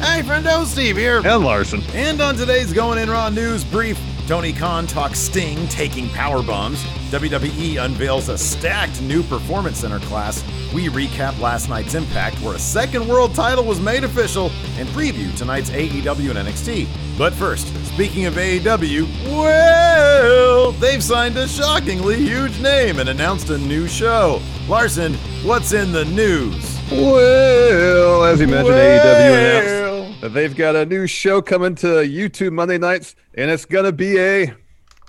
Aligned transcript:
Hey, 0.00 0.22
friendo, 0.22 0.64
Steve 0.64 0.96
here. 0.96 1.18
And 1.18 1.44
Larson. 1.44 1.82
And 1.92 2.22
on 2.22 2.34
today's 2.34 2.72
Going 2.72 2.98
In 2.98 3.10
Raw 3.10 3.28
news 3.28 3.64
brief, 3.64 4.00
Tony 4.26 4.50
Khan 4.50 4.86
talks 4.86 5.18
Sting 5.18 5.68
taking 5.68 6.08
power 6.08 6.42
bombs. 6.42 6.82
WWE 7.10 7.84
unveils 7.84 8.30
a 8.30 8.38
stacked 8.38 9.02
new 9.02 9.22
Performance 9.22 9.80
Center 9.80 9.98
class. 10.00 10.42
We 10.72 10.88
recap 10.88 11.38
last 11.38 11.68
night's 11.68 11.94
Impact, 11.94 12.40
where 12.40 12.54
a 12.54 12.58
second 12.58 13.08
world 13.08 13.34
title 13.34 13.64
was 13.64 13.78
made 13.78 14.02
official, 14.04 14.50
and 14.78 14.88
preview 14.88 15.36
tonight's 15.36 15.68
AEW 15.68 16.30
and 16.30 16.48
NXT. 16.48 16.88
But 17.18 17.34
first, 17.34 17.66
speaking 17.84 18.24
of 18.24 18.34
AEW, 18.34 19.06
well, 19.26 20.72
they've 20.72 21.04
signed 21.04 21.36
a 21.36 21.46
shockingly 21.46 22.16
huge 22.16 22.58
name 22.62 23.00
and 23.00 23.10
announced 23.10 23.50
a 23.50 23.58
new 23.58 23.86
show. 23.86 24.40
Larson, 24.66 25.12
what's 25.44 25.74
in 25.74 25.92
the 25.92 26.06
news? 26.06 26.78
Well, 26.90 28.24
as 28.24 28.40
you 28.40 28.46
mentioned, 28.46 28.76
AEW 28.76 29.38
announced 29.38 29.89
they've 30.20 30.54
got 30.54 30.76
a 30.76 30.86
new 30.86 31.06
show 31.06 31.40
coming 31.40 31.74
to 31.76 31.86
YouTube 31.86 32.52
Monday 32.52 32.78
nights, 32.78 33.16
and 33.34 33.50
it's 33.50 33.64
gonna 33.64 33.92
be 33.92 34.18
a 34.18 34.54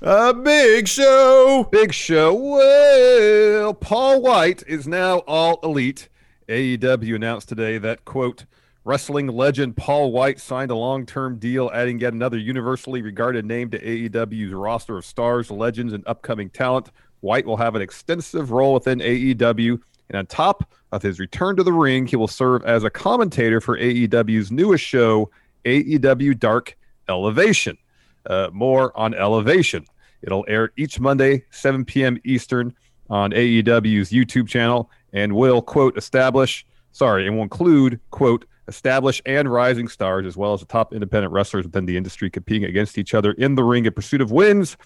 A 0.02 0.34
big 0.34 0.88
show. 0.88 1.68
big 1.72 1.94
show. 1.94 2.34
Well, 2.34 3.74
Paul 3.74 4.22
White 4.22 4.64
is 4.68 4.88
now 4.88 5.20
all 5.20 5.60
elite. 5.64 6.10
AEW 6.50 7.16
announced 7.16 7.50
today 7.50 7.78
that 7.78 8.04
quote 8.04 8.46
wrestling 8.84 9.28
legend 9.28 9.78
Paul 9.78 10.12
White 10.12 10.40
signed 10.40 10.72
a 10.72 10.76
long-term 10.76 11.38
deal, 11.38 11.70
adding 11.72 12.00
yet 12.00 12.14
another 12.14 12.38
universally 12.40 13.04
regarded 13.04 13.46
name 13.46 13.70
to 13.70 13.80
AEW's 13.80 14.54
roster 14.54 14.98
of 14.98 15.06
stars, 15.06 15.52
legends, 15.52 15.94
and 15.94 16.04
upcoming 16.08 16.50
talent. 16.50 16.90
White 17.20 17.46
will 17.46 17.58
have 17.58 17.76
an 17.76 17.82
extensive 17.84 18.50
role 18.50 18.74
within 18.74 19.00
AEW, 19.02 19.80
and 20.10 20.18
on 20.18 20.26
top 20.26 20.74
of 20.92 21.02
his 21.02 21.20
return 21.20 21.56
to 21.56 21.64
the 21.64 21.74
ring, 21.74 22.06
he 22.06 22.16
will 22.16 22.28
serve 22.28 22.64
as 22.66 22.84
a 22.84 22.90
commentator 22.90 23.62
for 23.62 23.78
AEW's 23.78 24.52
newest 24.52 24.84
show, 24.84 25.30
AEW 25.66 26.38
Dark 26.38 26.78
Elevation. 27.08 27.78
Uh, 28.26 28.50
more 28.54 28.96
on 28.98 29.14
Elevation. 29.14 29.86
It'll 30.22 30.46
air 30.48 30.72
each 30.78 31.00
Monday, 31.00 31.44
7 31.50 31.86
p.m. 31.86 32.20
Eastern 32.24 32.74
on 33.10 33.32
AEW's 33.32 34.12
YouTube 34.12 34.48
channel 34.48 34.92
and 35.12 35.34
will, 35.34 35.62
quote, 35.62 35.98
establish, 35.98 36.66
sorry, 36.92 37.26
and 37.26 37.36
will 37.36 37.44
include, 37.44 38.00
quote, 38.12 38.46
establish 38.68 39.22
and 39.26 39.52
rising 39.52 39.88
stars 39.88 40.26
as 40.26 40.38
well 40.38 40.54
as 40.54 40.60
the 40.60 40.66
top 40.66 40.94
independent 40.94 41.34
wrestlers 41.34 41.66
within 41.66 41.86
the 41.86 41.98
industry 41.98 42.30
competing 42.30 42.64
against 42.64 42.98
each 42.98 43.14
other 43.14 43.34
in 43.34 43.56
the 43.56 43.64
ring 43.64 43.86
in 43.86 43.92
pursuit 43.92 44.22
of 44.22 44.32
wins. 44.32 44.78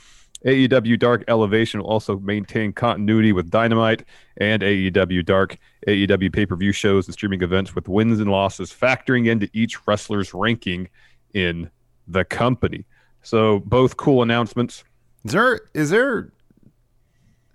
AEW 0.46 1.00
Dark 1.00 1.24
Elevation 1.28 1.82
will 1.82 1.88
also 1.88 2.20
maintain 2.20 2.72
continuity 2.72 3.32
with 3.32 3.50
Dynamite 3.50 4.04
and 4.38 4.62
AEW 4.62 5.26
Dark, 5.26 5.58
AEW 5.88 6.32
pay 6.32 6.46
per 6.46 6.56
view 6.56 6.72
shows 6.72 7.08
and 7.08 7.14
streaming 7.14 7.42
events 7.42 7.74
with 7.74 7.88
wins 7.88 8.20
and 8.20 8.30
losses 8.30 8.72
factoring 8.72 9.28
into 9.28 9.50
each 9.54 9.88
wrestler's 9.88 10.34
ranking 10.34 10.88
in 11.34 11.70
the 12.08 12.24
company. 12.24 12.86
So, 13.24 13.60
both 13.60 13.98
cool 13.98 14.22
announcements. 14.22 14.84
Is 15.24 15.32
there 15.32 15.62
is 15.74 15.90
there 15.90 16.32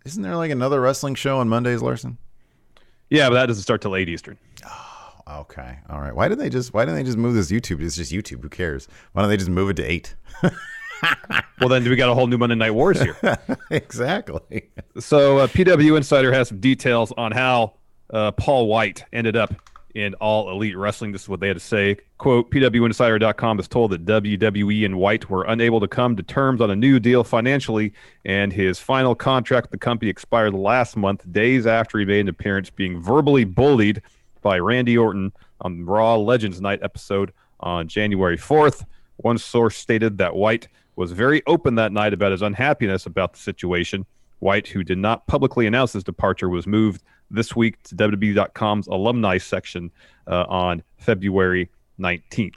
isn't 0.05 0.23
there 0.23 0.37
like 0.37 0.51
another 0.51 0.81
wrestling 0.81 1.15
show 1.15 1.39
on 1.39 1.49
Mondays, 1.49 1.83
Larson? 1.83 2.19
Yeah, 3.09 3.29
but 3.29 3.35
that 3.35 3.47
doesn't 3.47 3.63
start 3.63 3.83
till 3.83 3.95
8 3.95 4.09
Eastern. 4.09 4.39
Oh, 4.65 5.41
okay. 5.41 5.79
All 5.89 6.01
right. 6.01 6.15
Why 6.15 6.29
didn't 6.29 6.41
they 6.41 6.51
just 6.51 6.75
why 6.75 6.85
didn't 6.85 6.97
they 6.97 7.05
just 7.05 7.19
move 7.19 7.35
this 7.35 7.53
YouTube? 7.53 7.81
It's 7.81 7.97
just 7.97 8.13
YouTube. 8.13 8.43
Who 8.43 8.49
cares? 8.49 8.89
Why 9.13 9.23
don't 9.23 9.29
they 9.29 9.37
just 9.37 9.51
move 9.51 9.71
it 9.71 9.75
to 9.75 9.85
eight? 9.85 10.17
Well, 11.61 11.69
then 11.69 11.85
we 11.85 11.95
got 11.95 12.09
a 12.09 12.15
whole 12.15 12.27
new 12.27 12.39
Monday 12.39 12.55
Night 12.55 12.71
Wars 12.71 13.01
here. 13.01 13.17
exactly. 13.71 14.71
So 14.99 15.39
uh, 15.39 15.47
PW 15.47 15.97
Insider 15.97 16.33
has 16.33 16.49
some 16.49 16.59
details 16.59 17.13
on 17.19 17.33
how 17.33 17.75
uh, 18.09 18.33
Paul 18.33 18.67
White 18.67 19.05
ended 19.13 19.37
up 19.37 19.55
in 19.95 20.15
All 20.15 20.51
Elite 20.51 20.77
Wrestling. 20.77 21.13
This 21.13 21.23
is 21.23 21.29
what 21.29 21.41
they 21.41 21.49
had 21.49 21.57
to 21.57 21.61
say. 21.63 21.97
Quote, 22.19 22.51
PWInsider.com 22.51 23.61
is 23.61 23.69
told 23.69 23.91
that 23.91 24.05
WWE 24.05 24.85
and 24.85 24.99
White 24.99 25.29
were 25.29 25.45
unable 25.45 25.81
to 25.81 25.89
come 25.89 26.17
to 26.17 26.23
terms 26.23 26.61
on 26.61 26.71
a 26.71 26.77
new 26.77 27.01
deal 27.01 27.25
financially, 27.25 27.93
and 28.25 28.53
his 28.53 28.79
final 28.79 29.15
contract 29.15 29.67
with 29.67 29.73
the 29.73 29.85
company 29.85 30.11
expired 30.11 30.55
last 30.55 30.97
month, 30.97 31.31
days 31.33 31.67
after 31.67 31.99
he 31.99 32.05
made 32.05 32.21
an 32.21 32.29
appearance 32.29 32.71
being 32.71 33.01
verbally 33.01 33.45
bullied 33.45 34.03
by 34.43 34.59
Randy 34.59 34.97
Orton 34.97 35.33
on 35.61 35.85
Raw 35.85 36.17
Legends 36.17 36.61
Night 36.61 36.81
episode 36.83 37.33
on 37.59 37.89
January 37.89 38.39
4th. 38.39 38.85
One 39.17 39.37
source 39.37 39.77
stated 39.77 40.19
that 40.19 40.35
White 40.35 40.69
was 41.01 41.13
very 41.13 41.43
open 41.47 41.77
that 41.77 41.93
night 41.93 42.13
about 42.13 42.31
his 42.31 42.43
unhappiness 42.43 43.07
about 43.07 43.33
the 43.33 43.39
situation. 43.39 44.05
White, 44.41 44.69
who 44.69 44.85
did 44.85 44.99
not 44.99 45.27
publicly 45.27 45.67
announce 45.67 45.95
his 45.95 46.05
departure, 46.05 46.51
was 46.51 46.67
moved 46.67 47.03
this 47.31 47.57
week 47.57 47.83
to 47.85 47.95
WWE.com's 47.97 48.87
alumni 48.87 49.39
section 49.39 49.91
uh, 50.27 50.45
on 50.49 50.83
February 50.99 51.71
19th. 51.99 52.53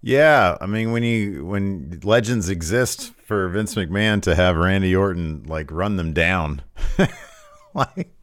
Yeah, 0.00 0.56
I 0.60 0.66
mean 0.66 0.92
when 0.92 1.02
you 1.02 1.44
when 1.44 2.00
legends 2.04 2.48
exist 2.48 3.12
for 3.26 3.48
Vince 3.48 3.74
McMahon 3.74 4.22
to 4.22 4.34
have 4.34 4.56
Randy 4.56 4.96
Orton 4.96 5.42
like 5.46 5.70
run 5.70 5.96
them 5.96 6.14
down, 6.14 6.62
like 7.74 8.17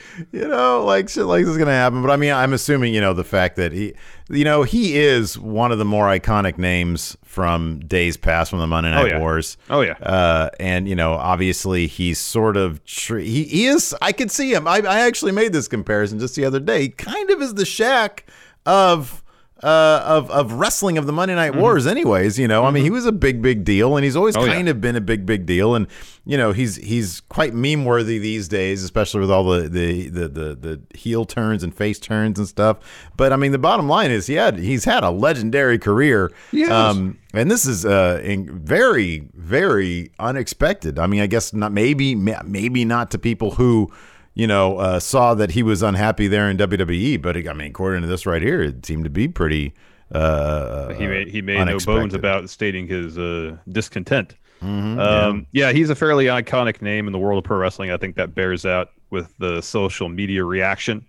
you 0.32 0.46
know, 0.46 0.84
like 0.84 1.08
shit 1.08 1.24
like 1.24 1.44
this 1.44 1.52
is 1.52 1.58
gonna 1.58 1.72
happen. 1.72 2.02
But 2.02 2.10
I 2.10 2.16
mean, 2.16 2.32
I'm 2.32 2.52
assuming 2.52 2.94
you 2.94 3.00
know 3.00 3.14
the 3.14 3.24
fact 3.24 3.56
that 3.56 3.72
he, 3.72 3.94
you 4.28 4.44
know, 4.44 4.62
he 4.62 4.98
is 4.98 5.38
one 5.38 5.72
of 5.72 5.78
the 5.78 5.84
more 5.84 6.06
iconic 6.06 6.58
names 6.58 7.16
from 7.24 7.80
days 7.80 8.16
past 8.16 8.50
from 8.50 8.58
the 8.58 8.66
Monday 8.66 8.90
Night 8.90 9.08
yeah. 9.08 9.18
Wars. 9.18 9.56
Oh, 9.70 9.80
yeah. 9.80 9.92
uh, 9.94 10.50
and 10.60 10.88
you 10.88 10.94
know, 10.94 11.14
obviously 11.14 11.86
he's 11.86 12.18
sort 12.18 12.56
of 12.56 12.84
tr- 12.84 13.18
he 13.18 13.44
he 13.44 13.66
is. 13.66 13.94
I 14.02 14.12
could 14.12 14.30
see 14.30 14.52
him. 14.52 14.66
I 14.66 14.78
I 14.78 15.00
actually 15.00 15.32
made 15.32 15.52
this 15.52 15.68
comparison 15.68 16.18
just 16.18 16.36
the 16.36 16.44
other 16.44 16.60
day. 16.60 16.82
He 16.82 16.88
kind 16.90 17.30
of 17.30 17.40
is 17.40 17.54
the 17.54 17.64
Shaq 17.64 18.20
of 18.66 19.21
uh, 19.62 20.02
of 20.04 20.30
of 20.30 20.54
wrestling 20.54 20.98
of 20.98 21.06
the 21.06 21.12
Monday 21.12 21.34
Night 21.34 21.54
Wars. 21.54 21.86
Anyways, 21.86 22.38
you 22.38 22.48
know, 22.48 22.64
I 22.64 22.70
mean, 22.70 22.82
he 22.84 22.90
was 22.90 23.06
a 23.06 23.12
big 23.12 23.40
big 23.42 23.64
deal, 23.64 23.96
and 23.96 24.04
he's 24.04 24.16
always 24.16 24.34
Mm-hmm. 24.34 24.42
Oh, 24.42 24.46
yeah. 24.46 24.54
kind 24.54 24.68
of 24.68 24.80
been 24.80 24.96
a 24.96 25.00
big 25.00 25.24
big 25.26 25.46
deal, 25.46 25.74
and 25.74 25.86
you 26.24 26.36
know, 26.36 26.52
he's 26.52 26.76
he's 26.76 27.20
quite 27.28 27.54
meme 27.54 27.84
worthy 27.84 28.18
these 28.18 28.48
days, 28.48 28.82
especially 28.82 29.20
with 29.20 29.30
all 29.30 29.44
the 29.44 29.68
the, 29.68 30.08
the 30.08 30.28
the 30.28 30.54
the 30.54 30.80
heel 30.96 31.24
turns 31.24 31.62
and 31.62 31.74
face 31.74 31.98
turns 31.98 32.38
and 32.38 32.48
stuff. 32.48 32.78
But 33.16 33.32
I 33.32 33.36
mean, 33.36 33.52
the 33.52 33.58
bottom 33.58 33.88
line 33.88 34.10
is, 34.10 34.26
he 34.26 34.34
had 34.34 34.58
he's 34.58 34.84
had 34.84 35.04
a 35.04 35.10
legendary 35.10 35.78
career. 35.78 36.32
Yes. 36.50 36.70
Um, 36.70 37.18
and 37.34 37.50
this 37.50 37.64
is 37.64 37.86
uh, 37.86 38.20
in 38.22 38.58
very, 38.58 39.28
very 39.34 40.10
unexpected. 40.18 40.98
I 40.98 41.06
mean, 41.06 41.20
I 41.20 41.26
guess 41.26 41.52
not. 41.54 41.72
Maybe, 41.72 42.14
maybe 42.14 42.84
not 42.84 43.10
to 43.12 43.18
people 43.18 43.52
who, 43.52 43.90
you 44.34 44.46
know, 44.46 44.78
uh, 44.78 44.98
saw 45.00 45.34
that 45.34 45.50
he 45.52 45.62
was 45.62 45.82
unhappy 45.82 46.26
there 46.28 46.48
in 46.50 46.56
WWE. 46.56 47.20
But 47.20 47.36
I 47.36 47.52
mean, 47.52 47.68
according 47.70 48.02
to 48.02 48.08
this 48.08 48.26
right 48.26 48.42
here, 48.42 48.62
it 48.62 48.84
seemed 48.86 49.04
to 49.04 49.10
be 49.10 49.28
pretty. 49.28 49.74
Uh, 50.10 50.92
he 50.94 51.06
made 51.06 51.28
he 51.28 51.40
made 51.42 51.64
no 51.64 51.78
bones 51.78 52.14
about 52.14 52.48
stating 52.50 52.86
his 52.86 53.16
uh, 53.18 53.56
discontent. 53.70 54.36
Mhm, 54.62 54.98
Um, 55.00 55.46
yeah. 55.52 55.72
he's 55.72 55.90
a 55.90 55.94
fairly 55.94 56.26
iconic 56.26 56.80
name 56.82 57.06
in 57.08 57.12
the 57.12 57.18
world 57.18 57.38
of 57.38 57.44
pro 57.44 57.56
wrestling. 57.56 57.90
I 57.90 57.96
think 57.96 58.14
that 58.16 58.34
bears 58.34 58.64
out 58.64 58.90
with 59.10 59.36
the 59.38 59.60
social 59.60 60.08
media 60.08 60.44
reaction 60.44 61.04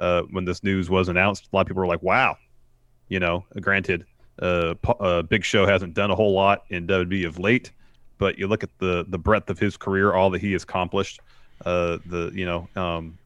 uh, 0.00 0.22
when 0.30 0.44
this 0.44 0.64
news 0.64 0.90
was 0.90 1.08
announced. 1.08 1.48
A 1.52 1.56
lot 1.56 1.60
of 1.62 1.66
people 1.68 1.80
were 1.82 1.86
like, 1.86 2.02
"Wow," 2.02 2.36
you 3.08 3.20
know. 3.20 3.44
Granted, 3.60 4.04
uh, 4.42 4.74
uh, 4.98 5.22
Big 5.22 5.44
Show 5.44 5.64
hasn't 5.66 5.94
done 5.94 6.10
a 6.10 6.14
whole 6.16 6.32
lot 6.32 6.64
in 6.70 6.86
WWE 6.86 7.26
of 7.26 7.38
late, 7.38 7.70
but 8.18 8.38
you 8.38 8.48
look 8.48 8.62
at 8.64 8.70
the 8.78 9.04
the 9.08 9.18
breadth 9.18 9.48
of 9.50 9.58
his 9.58 9.76
career, 9.76 10.12
all 10.14 10.30
that 10.30 10.40
he 10.40 10.52
has 10.52 10.62
accomplished. 10.64 11.20
Uh, 11.64 11.98
the 12.06 12.30
you 12.34 12.46
know, 12.46 12.68
um, 12.76 13.18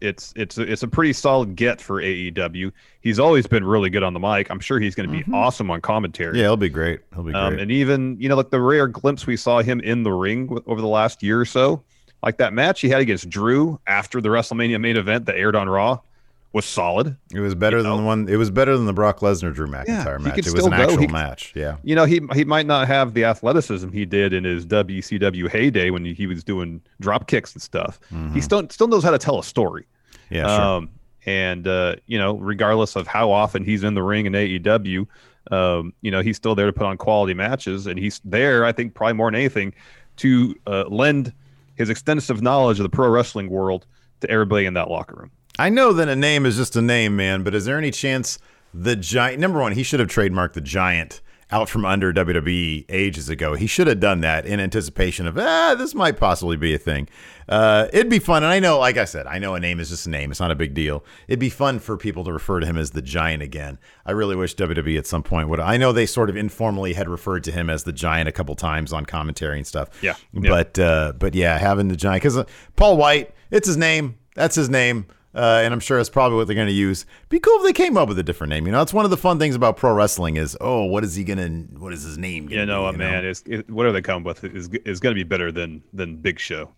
it's 0.00 0.32
it's 0.36 0.58
it's 0.58 0.82
a 0.82 0.88
pretty 0.88 1.12
solid 1.12 1.56
get 1.56 1.80
for 1.80 2.02
AEW. 2.02 2.72
He's 3.00 3.18
always 3.18 3.46
been 3.46 3.64
really 3.64 3.90
good 3.90 4.02
on 4.02 4.12
the 4.12 4.20
mic. 4.20 4.50
I'm 4.50 4.60
sure 4.60 4.78
he's 4.78 4.94
going 4.94 5.08
to 5.10 5.24
be 5.24 5.24
awesome 5.32 5.70
on 5.70 5.80
commentary. 5.80 6.32
Mm-hmm. 6.32 6.36
Yeah, 6.36 6.42
he'll 6.44 6.56
be 6.56 6.68
great. 6.68 7.00
He'll 7.14 7.22
be 7.22 7.32
great. 7.32 7.40
Um, 7.40 7.58
and 7.58 7.70
even 7.70 8.16
you 8.20 8.28
know, 8.28 8.36
like 8.36 8.50
the 8.50 8.60
rare 8.60 8.88
glimpse 8.88 9.26
we 9.26 9.36
saw 9.36 9.62
him 9.62 9.80
in 9.80 10.02
the 10.02 10.12
ring 10.12 10.58
over 10.66 10.80
the 10.80 10.88
last 10.88 11.22
year 11.22 11.40
or 11.40 11.46
so, 11.46 11.82
like 12.22 12.38
that 12.38 12.52
match 12.52 12.80
he 12.80 12.88
had 12.88 13.00
against 13.00 13.30
Drew 13.30 13.80
after 13.86 14.20
the 14.20 14.28
WrestleMania 14.28 14.80
main 14.80 14.96
event 14.96 15.26
that 15.26 15.36
aired 15.36 15.56
on 15.56 15.68
Raw, 15.68 16.00
was 16.56 16.64
solid. 16.64 17.14
it 17.34 17.40
was 17.40 17.54
better 17.54 17.82
than 17.82 17.90
know. 17.92 17.98
the 17.98 18.02
one. 18.02 18.28
It 18.30 18.36
was 18.36 18.50
better 18.50 18.76
than 18.76 18.86
the 18.86 18.94
Brock 18.94 19.20
Lesnar 19.20 19.54
Drew 19.54 19.66
McIntyre 19.66 20.18
he 20.18 20.24
match. 20.24 20.38
It 20.38 20.54
was 20.54 20.64
an 20.64 20.70
go. 20.70 20.76
actual 20.76 21.00
He- 21.00 21.06
match. 21.06 21.52
Yeah. 21.54 21.76
You 21.84 21.94
know, 21.94 22.06
he 22.06 22.22
he 22.32 22.44
might 22.44 22.64
not 22.64 22.88
have 22.88 23.12
the 23.12 23.24
athleticism 23.24 23.90
he 23.90 24.06
did 24.06 24.32
in 24.32 24.44
his 24.44 24.64
WCW 24.64 25.50
heyday 25.50 25.90
when 25.90 26.04
he, 26.06 26.26
was 26.26 26.42
doing 26.42 26.80
drop 26.98 27.28
kicks 27.28 27.52
and 27.52 27.60
stuff. 27.60 28.00
Mm-hmm. 28.10 28.32
He 28.34 28.40
still 28.40 28.66
still 28.70 28.88
knows 28.88 29.04
how 29.04 29.10
to 29.10 29.18
tell 29.18 29.38
a 29.38 29.44
story. 29.44 29.86
Yeah, 30.30 30.46
sure. 30.46 30.64
Um, 30.64 30.90
and 31.26 31.68
uh, 31.68 31.96
you 32.06 32.18
know, 32.18 32.38
regardless 32.38 32.96
of 32.96 33.06
how 33.06 33.30
often 33.30 33.62
he's 33.62 33.84
in 33.84 33.92
the 33.92 34.02
ring 34.02 34.24
in 34.24 34.32
AEW, 34.32 35.06
um, 35.50 35.92
you 36.00 36.10
know, 36.10 36.22
he's 36.22 36.36
still 36.38 36.54
there 36.54 36.66
to 36.66 36.72
put 36.72 36.86
on 36.86 36.96
quality 36.96 37.34
matches, 37.34 37.86
and 37.86 37.98
he's 37.98 38.20
there, 38.24 38.64
I 38.64 38.72
think, 38.72 38.94
probably 38.94 39.12
more 39.12 39.30
than 39.30 39.34
anything, 39.34 39.74
to 40.16 40.54
uh, 40.66 40.84
lend 40.88 41.34
his 41.74 41.90
extensive 41.90 42.40
knowledge 42.40 42.78
of 42.78 42.84
the 42.84 42.88
pro 42.88 43.08
wrestling 43.10 43.50
world 43.50 43.84
to 44.22 44.30
everybody 44.30 44.64
in 44.64 44.72
that 44.72 44.88
locker 44.90 45.16
room. 45.16 45.30
I 45.58 45.68
know 45.68 45.92
that 45.92 46.08
a 46.08 46.16
name 46.16 46.44
is 46.44 46.56
just 46.56 46.76
a 46.76 46.82
name, 46.82 47.16
man, 47.16 47.42
but 47.42 47.54
is 47.54 47.64
there 47.64 47.78
any 47.78 47.90
chance 47.90 48.38
the 48.74 48.96
giant 48.96 49.40
number 49.40 49.58
one, 49.58 49.72
he 49.72 49.82
should 49.82 50.00
have 50.00 50.08
trademarked 50.08 50.52
the 50.52 50.60
giant 50.60 51.22
out 51.50 51.68
from 51.68 51.84
under 51.84 52.12
WWE 52.12 52.84
ages 52.88 53.28
ago. 53.28 53.54
He 53.54 53.68
should 53.68 53.86
have 53.86 54.00
done 54.00 54.20
that 54.22 54.46
in 54.46 54.58
anticipation 54.58 55.28
of, 55.28 55.38
ah, 55.38 55.76
this 55.78 55.94
might 55.94 56.16
possibly 56.16 56.56
be 56.56 56.74
a 56.74 56.78
thing. 56.78 57.08
Uh, 57.48 57.86
it'd 57.92 58.10
be 58.10 58.18
fun. 58.18 58.42
And 58.42 58.52
I 58.52 58.58
know, 58.58 58.80
like 58.80 58.96
I 58.96 59.04
said, 59.04 59.28
I 59.28 59.38
know 59.38 59.54
a 59.54 59.60
name 59.60 59.78
is 59.78 59.90
just 59.90 60.08
a 60.08 60.10
name. 60.10 60.32
It's 60.32 60.40
not 60.40 60.50
a 60.50 60.56
big 60.56 60.74
deal. 60.74 61.04
It'd 61.28 61.38
be 61.38 61.48
fun 61.48 61.78
for 61.78 61.96
people 61.96 62.24
to 62.24 62.32
refer 62.32 62.58
to 62.58 62.66
him 62.66 62.76
as 62.76 62.90
the 62.90 63.02
giant 63.02 63.44
again. 63.44 63.78
I 64.04 64.10
really 64.10 64.34
wish 64.34 64.56
WWE 64.56 64.98
at 64.98 65.06
some 65.06 65.22
point 65.22 65.48
would. 65.48 65.60
I 65.60 65.76
know 65.76 65.92
they 65.92 66.06
sort 66.06 66.30
of 66.30 66.36
informally 66.36 66.94
had 66.94 67.08
referred 67.08 67.44
to 67.44 67.52
him 67.52 67.70
as 67.70 67.84
the 67.84 67.92
giant 67.92 68.28
a 68.28 68.32
couple 68.32 68.56
times 68.56 68.92
on 68.92 69.06
commentary 69.06 69.58
and 69.58 69.66
stuff. 69.66 69.90
Yeah. 70.02 70.16
yeah. 70.32 70.50
But, 70.50 70.78
uh, 70.80 71.12
but 71.16 71.36
yeah, 71.36 71.58
having 71.58 71.86
the 71.86 71.96
giant, 71.96 72.22
because 72.22 72.36
uh, 72.36 72.44
Paul 72.74 72.96
White, 72.96 73.32
it's 73.52 73.68
his 73.68 73.76
name. 73.76 74.18
That's 74.34 74.56
his 74.56 74.68
name. 74.68 75.06
Uh, 75.36 75.60
and 75.62 75.74
I'm 75.74 75.80
sure 75.80 75.98
that's 75.98 76.08
probably 76.08 76.36
what 76.36 76.46
they're 76.46 76.56
going 76.56 76.66
to 76.66 76.72
use. 76.72 77.04
Be 77.28 77.38
cool 77.38 77.58
if 77.58 77.64
they 77.64 77.72
came 77.72 77.96
up 77.96 78.08
with 78.08 78.18
a 78.18 78.22
different 78.22 78.50
name. 78.50 78.64
You 78.66 78.72
know, 78.72 78.78
that's 78.78 78.94
one 78.94 79.04
of 79.04 79.10
the 79.10 79.16
fun 79.18 79.38
things 79.38 79.54
about 79.54 79.76
pro 79.76 79.92
wrestling 79.92 80.36
is, 80.36 80.56
oh, 80.60 80.84
what 80.84 81.04
is 81.04 81.14
he 81.14 81.24
gonna? 81.24 81.48
What 81.78 81.92
is 81.92 82.02
his 82.02 82.16
name? 82.16 82.46
Gonna 82.46 82.60
you 82.60 82.66
know, 82.66 82.90
be, 82.90 82.92
you 82.92 82.98
man? 82.98 83.24
It's, 83.24 83.42
it, 83.46 83.70
whatever 83.70 83.92
they 83.92 84.02
come 84.02 84.24
with 84.24 84.42
is 84.44 84.68
is 84.84 84.98
going 84.98 85.14
to 85.14 85.18
be 85.18 85.24
better 85.24 85.52
than 85.52 85.82
than 85.92 86.16
Big 86.16 86.40
Show. 86.40 86.70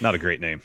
Not 0.00 0.14
a 0.14 0.18
great 0.18 0.40
name 0.40 0.62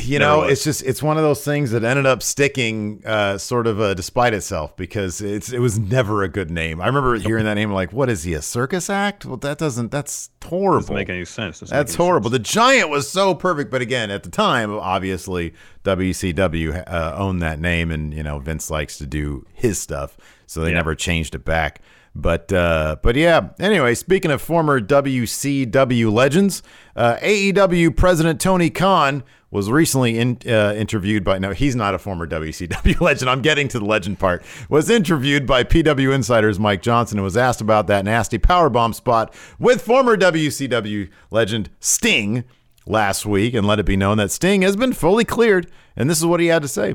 you 0.00 0.18
know, 0.18 0.42
it's 0.42 0.64
just 0.64 0.82
it's 0.82 1.02
one 1.02 1.16
of 1.16 1.22
those 1.22 1.44
things 1.44 1.70
that 1.72 1.84
ended 1.84 2.06
up 2.06 2.22
sticking, 2.22 3.02
uh, 3.04 3.38
sort 3.38 3.66
of 3.66 3.80
uh, 3.80 3.94
despite 3.94 4.34
itself, 4.34 4.76
because 4.76 5.20
it's 5.20 5.52
it 5.52 5.58
was 5.58 5.78
never 5.78 6.22
a 6.22 6.28
good 6.28 6.50
name. 6.50 6.80
I 6.80 6.86
remember 6.86 7.16
hearing 7.16 7.44
that 7.44 7.54
name, 7.54 7.72
like, 7.72 7.92
what 7.92 8.08
is 8.08 8.24
he, 8.24 8.34
a 8.34 8.42
circus 8.42 8.90
act? 8.90 9.24
Well, 9.24 9.36
that 9.38 9.58
doesn't. 9.58 9.90
That's 9.90 10.30
horrible. 10.44 10.80
Doesn't 10.80 10.94
make 10.94 11.08
any 11.08 11.24
sense. 11.24 11.60
Doesn't 11.60 11.76
that's 11.76 11.94
horrible. 11.94 12.30
Sense. 12.30 12.38
The 12.38 12.52
Giant 12.52 12.90
was 12.90 13.10
so 13.10 13.34
perfect, 13.34 13.70
but 13.70 13.82
again, 13.82 14.10
at 14.10 14.22
the 14.22 14.30
time, 14.30 14.72
obviously, 14.72 15.54
WCW 15.84 16.84
uh, 16.86 17.14
owned 17.16 17.42
that 17.42 17.60
name, 17.60 17.90
and 17.90 18.12
you 18.14 18.22
know, 18.22 18.38
Vince 18.38 18.70
likes 18.70 18.98
to 18.98 19.06
do 19.06 19.46
his 19.52 19.78
stuff, 19.78 20.16
so 20.46 20.60
they 20.60 20.70
yeah. 20.70 20.76
never 20.76 20.94
changed 20.94 21.34
it 21.34 21.44
back. 21.44 21.80
But 22.14 22.52
uh, 22.52 22.96
but 23.02 23.16
yeah. 23.16 23.50
Anyway, 23.58 23.94
speaking 23.94 24.30
of 24.30 24.42
former 24.42 24.80
WCW 24.80 26.12
legends, 26.12 26.62
uh, 26.96 27.16
AEW 27.16 27.96
President 27.96 28.40
Tony 28.40 28.68
Khan 28.70 29.22
was 29.50 29.70
recently 29.70 30.18
in, 30.18 30.38
uh, 30.46 30.72
interviewed 30.76 31.24
by 31.24 31.38
no 31.38 31.52
he's 31.52 31.74
not 31.74 31.94
a 31.94 31.98
former 31.98 32.26
WCW 32.26 33.00
legend. 33.00 33.30
I'm 33.30 33.42
getting 33.42 33.68
to 33.68 33.78
the 33.78 33.84
legend 33.84 34.18
part. 34.18 34.44
Was 34.68 34.88
interviewed 34.88 35.46
by 35.46 35.64
PW 35.64 36.14
Insider's 36.14 36.58
Mike 36.58 36.82
Johnson 36.82 37.18
and 37.18 37.24
was 37.24 37.36
asked 37.36 37.60
about 37.60 37.86
that 37.88 38.04
nasty 38.04 38.38
powerbomb 38.38 38.94
spot 38.94 39.34
with 39.58 39.82
former 39.82 40.16
WCW 40.16 41.10
legend 41.30 41.70
Sting 41.80 42.44
last 42.86 43.26
week 43.26 43.54
and 43.54 43.66
let 43.66 43.78
it 43.78 43.86
be 43.86 43.96
known 43.96 44.18
that 44.18 44.30
Sting 44.30 44.62
has 44.62 44.76
been 44.76 44.92
fully 44.92 45.24
cleared. 45.24 45.70
And 45.96 46.08
this 46.08 46.18
is 46.18 46.26
what 46.26 46.40
he 46.40 46.46
had 46.46 46.62
to 46.62 46.68
say. 46.68 46.94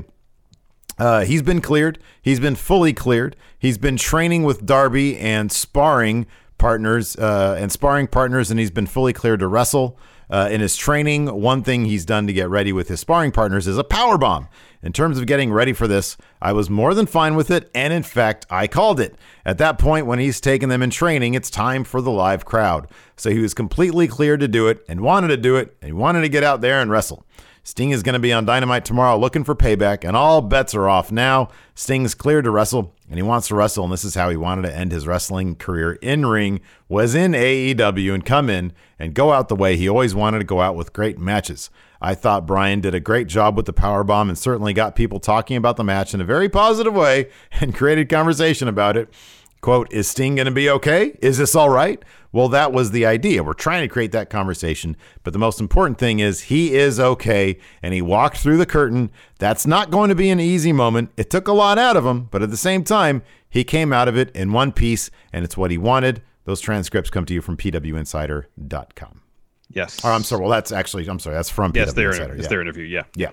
Uh, 0.98 1.26
he's 1.26 1.42
been 1.42 1.60
cleared. 1.60 2.00
He's 2.22 2.40
been 2.40 2.56
fully 2.56 2.94
cleared. 2.94 3.36
He's 3.60 3.78
been 3.78 3.98
training 3.98 4.44
with 4.44 4.66
Darby 4.66 5.18
and 5.18 5.52
sparring 5.52 6.26
partners 6.58 7.18
uh, 7.18 7.58
and 7.60 7.70
sparring 7.70 8.08
partners 8.08 8.50
and 8.50 8.58
he's 8.58 8.72
been 8.72 8.88
fully 8.88 9.12
cleared 9.12 9.42
to 9.42 9.48
wrestle 9.48 10.00
uh, 10.30 10.50
in 10.52 10.62
his 10.62 10.76
training, 10.76 11.28
one 11.28 11.64
thing 11.64 11.86
he's 11.86 12.06
done 12.06 12.28
to 12.28 12.34
get 12.34 12.50
ready 12.50 12.74
with 12.74 12.88
his 12.88 13.00
sparring 13.00 13.32
partners 13.32 13.68
is 13.68 13.78
a 13.78 13.84
power 13.84 14.18
bomb. 14.18 14.48
In 14.82 14.94
terms 14.94 15.18
of 15.18 15.26
getting 15.26 15.52
ready 15.52 15.74
for 15.74 15.88
this, 15.88 16.16
I 16.42 16.54
was 16.54 16.70
more 16.70 16.94
than 16.94 17.06
fine 17.06 17.36
with 17.36 17.50
it, 17.50 17.72
and 17.74 17.92
in 17.92 18.04
fact, 18.04 18.46
I 18.50 18.68
called 18.68 19.00
it. 19.00 19.16
At 19.44 19.58
that 19.58 19.80
point, 19.80 20.06
when 20.06 20.20
he's 20.20 20.40
taken 20.40 20.70
them 20.70 20.84
in 20.84 20.90
training, 20.90 21.34
it's 21.34 21.50
time 21.50 21.84
for 21.84 22.02
the 22.02 22.12
live 22.12 22.46
crowd. 22.46 22.88
So 23.16 23.30
he 23.30 23.40
was 23.40 23.54
completely 23.54 24.08
clear 24.08 24.38
to 24.38 24.48
do 24.48 24.68
it 24.68 24.84
and 24.88 25.02
wanted 25.02 25.30
to 25.30 25.38
do 25.38 25.56
it, 25.56 25.76
and 25.82 25.88
he 25.88 25.94
wanted 25.94 26.22
to 26.22 26.30
get 26.30 26.44
out 26.44 26.62
there 26.62 26.82
and 26.82 26.92
wrestle. 26.92 27.26
Sting 27.64 27.90
is 27.90 28.04
going 28.04 28.14
to 28.14 28.20
be 28.20 28.32
on 28.32 28.46
Dynamite 28.46 28.86
tomorrow 28.86 29.18
looking 29.18 29.44
for 29.44 29.56
payback, 29.56 30.08
and 30.08 30.16
all 30.16 30.42
bets 30.42 30.76
are 30.76 30.88
off 30.88 31.12
now. 31.12 31.50
Sting's 31.74 32.14
cleared 32.14 32.46
to 32.46 32.52
wrestle, 32.52 32.95
and 33.10 33.18
he 33.18 33.24
wants 33.24 33.48
to 33.50 33.56
wrestle, 33.56 33.84
and 33.84 33.94
this 33.94 34.04
is 34.04 34.16
how 34.16 34.30
he 34.30 34.38
wanted 34.38 34.64
to 34.64 34.76
end 34.76 34.92
his 34.92 35.06
wrestling 35.06 35.56
career 35.56 35.94
in 36.02 36.26
ring, 36.26 36.60
was 36.90 37.14
in 37.14 37.34
AEW 37.34 38.14
and 38.14 38.26
come 38.26 38.50
in 38.50 38.74
and 38.98 39.14
go 39.14 39.32
out 39.32 39.48
the 39.48 39.56
way 39.56 39.78
he 39.78 39.88
always 39.88 40.16
wanted 40.16 40.40
to 40.40 40.46
go 40.46 40.62
out 40.62 40.76
with 40.76 40.94
great 40.94 41.20
matches. 41.20 41.70
I 42.02 42.16
thought 42.16 42.48
Brian 42.48 42.82
did 42.82 42.96
a 42.96 43.00
great 43.00 43.28
job 43.28 43.56
with 43.56 43.68
the 43.68 43.74
power 43.74 44.04
bomb 44.04 44.30
and 44.30 44.38
certainly 44.38 44.74
got 44.74 44.96
people 44.96 45.20
talking 45.20 45.58
about 45.58 45.78
the 45.78 45.84
match 45.84 46.14
in 46.14 46.22
a 46.22 46.26
very 46.26 46.50
positive 46.50 46.94
way 46.94 47.30
and 47.52 47.76
created 47.76 48.10
conversation 48.10 48.68
about 48.68 48.98
it. 48.98 49.14
Quote, 49.62 49.92
is 49.92 50.08
Sting 50.08 50.36
going 50.36 50.46
to 50.46 50.52
be 50.52 50.70
okay? 50.70 51.18
Is 51.22 51.38
this 51.38 51.56
all 51.56 51.70
right? 51.70 52.04
Well, 52.36 52.50
that 52.50 52.74
was 52.74 52.92
the 52.92 53.06
idea. 53.06 53.46
We're 53.46 53.54
trying 53.54 53.84
to 53.84 53.88
create 53.88 54.12
that 54.12 54.30
conversation. 54.30 54.98
But 55.24 55.32
the 55.32 55.40
most 55.40 55.62
important 55.62 55.98
thing 55.98 56.20
is 56.20 56.42
he 56.42 56.76
is 56.76 57.00
okay 57.00 57.58
and 57.82 57.94
he 57.94 58.02
walked 58.02 58.40
through 58.40 58.58
the 58.58 58.66
curtain. 58.66 59.10
That's 59.40 59.66
not 59.66 59.90
going 59.90 60.10
to 60.10 60.16
be 60.16 60.30
an 60.30 60.42
easy 60.42 60.74
moment. 60.74 61.12
It 61.16 61.30
took 61.30 61.48
a 61.48 61.54
lot 61.54 61.80
out 61.80 61.96
of 61.96 62.06
him, 62.06 62.26
but 62.26 62.42
at 62.42 62.50
the 62.52 62.58
same 62.58 62.84
time, 62.84 63.24
he 63.50 63.64
came 63.64 63.94
out 63.94 64.10
of 64.10 64.18
it 64.18 64.36
in 64.36 64.52
one 64.52 64.74
piece 64.74 65.10
and 65.32 65.46
it's 65.46 65.56
what 65.56 65.72
he 65.72 65.78
wanted. 65.78 66.24
Those 66.44 66.60
transcripts 66.60 67.10
come 67.10 67.26
to 67.26 67.34
you 67.34 67.42
from 67.42 67.56
pwinsider.com. 67.56 69.22
Yes. 69.70 70.04
Or 70.04 70.12
I'm 70.12 70.24
sorry. 70.24 70.42
Well, 70.42 70.52
that's 70.52 70.74
actually, 70.74 71.08
I'm 71.08 71.20
sorry. 71.20 71.38
That's 71.38 71.50
from 71.50 71.72
yes, 71.74 71.94
PW 71.94 71.96
their, 71.96 72.10
Insider. 72.10 72.34
It's 72.34 72.44
yeah. 72.44 72.50
their 72.50 72.62
interview. 72.62 72.84
Yeah. 72.84 73.04
Yeah. 73.16 73.32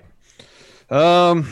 Um, 0.89 1.49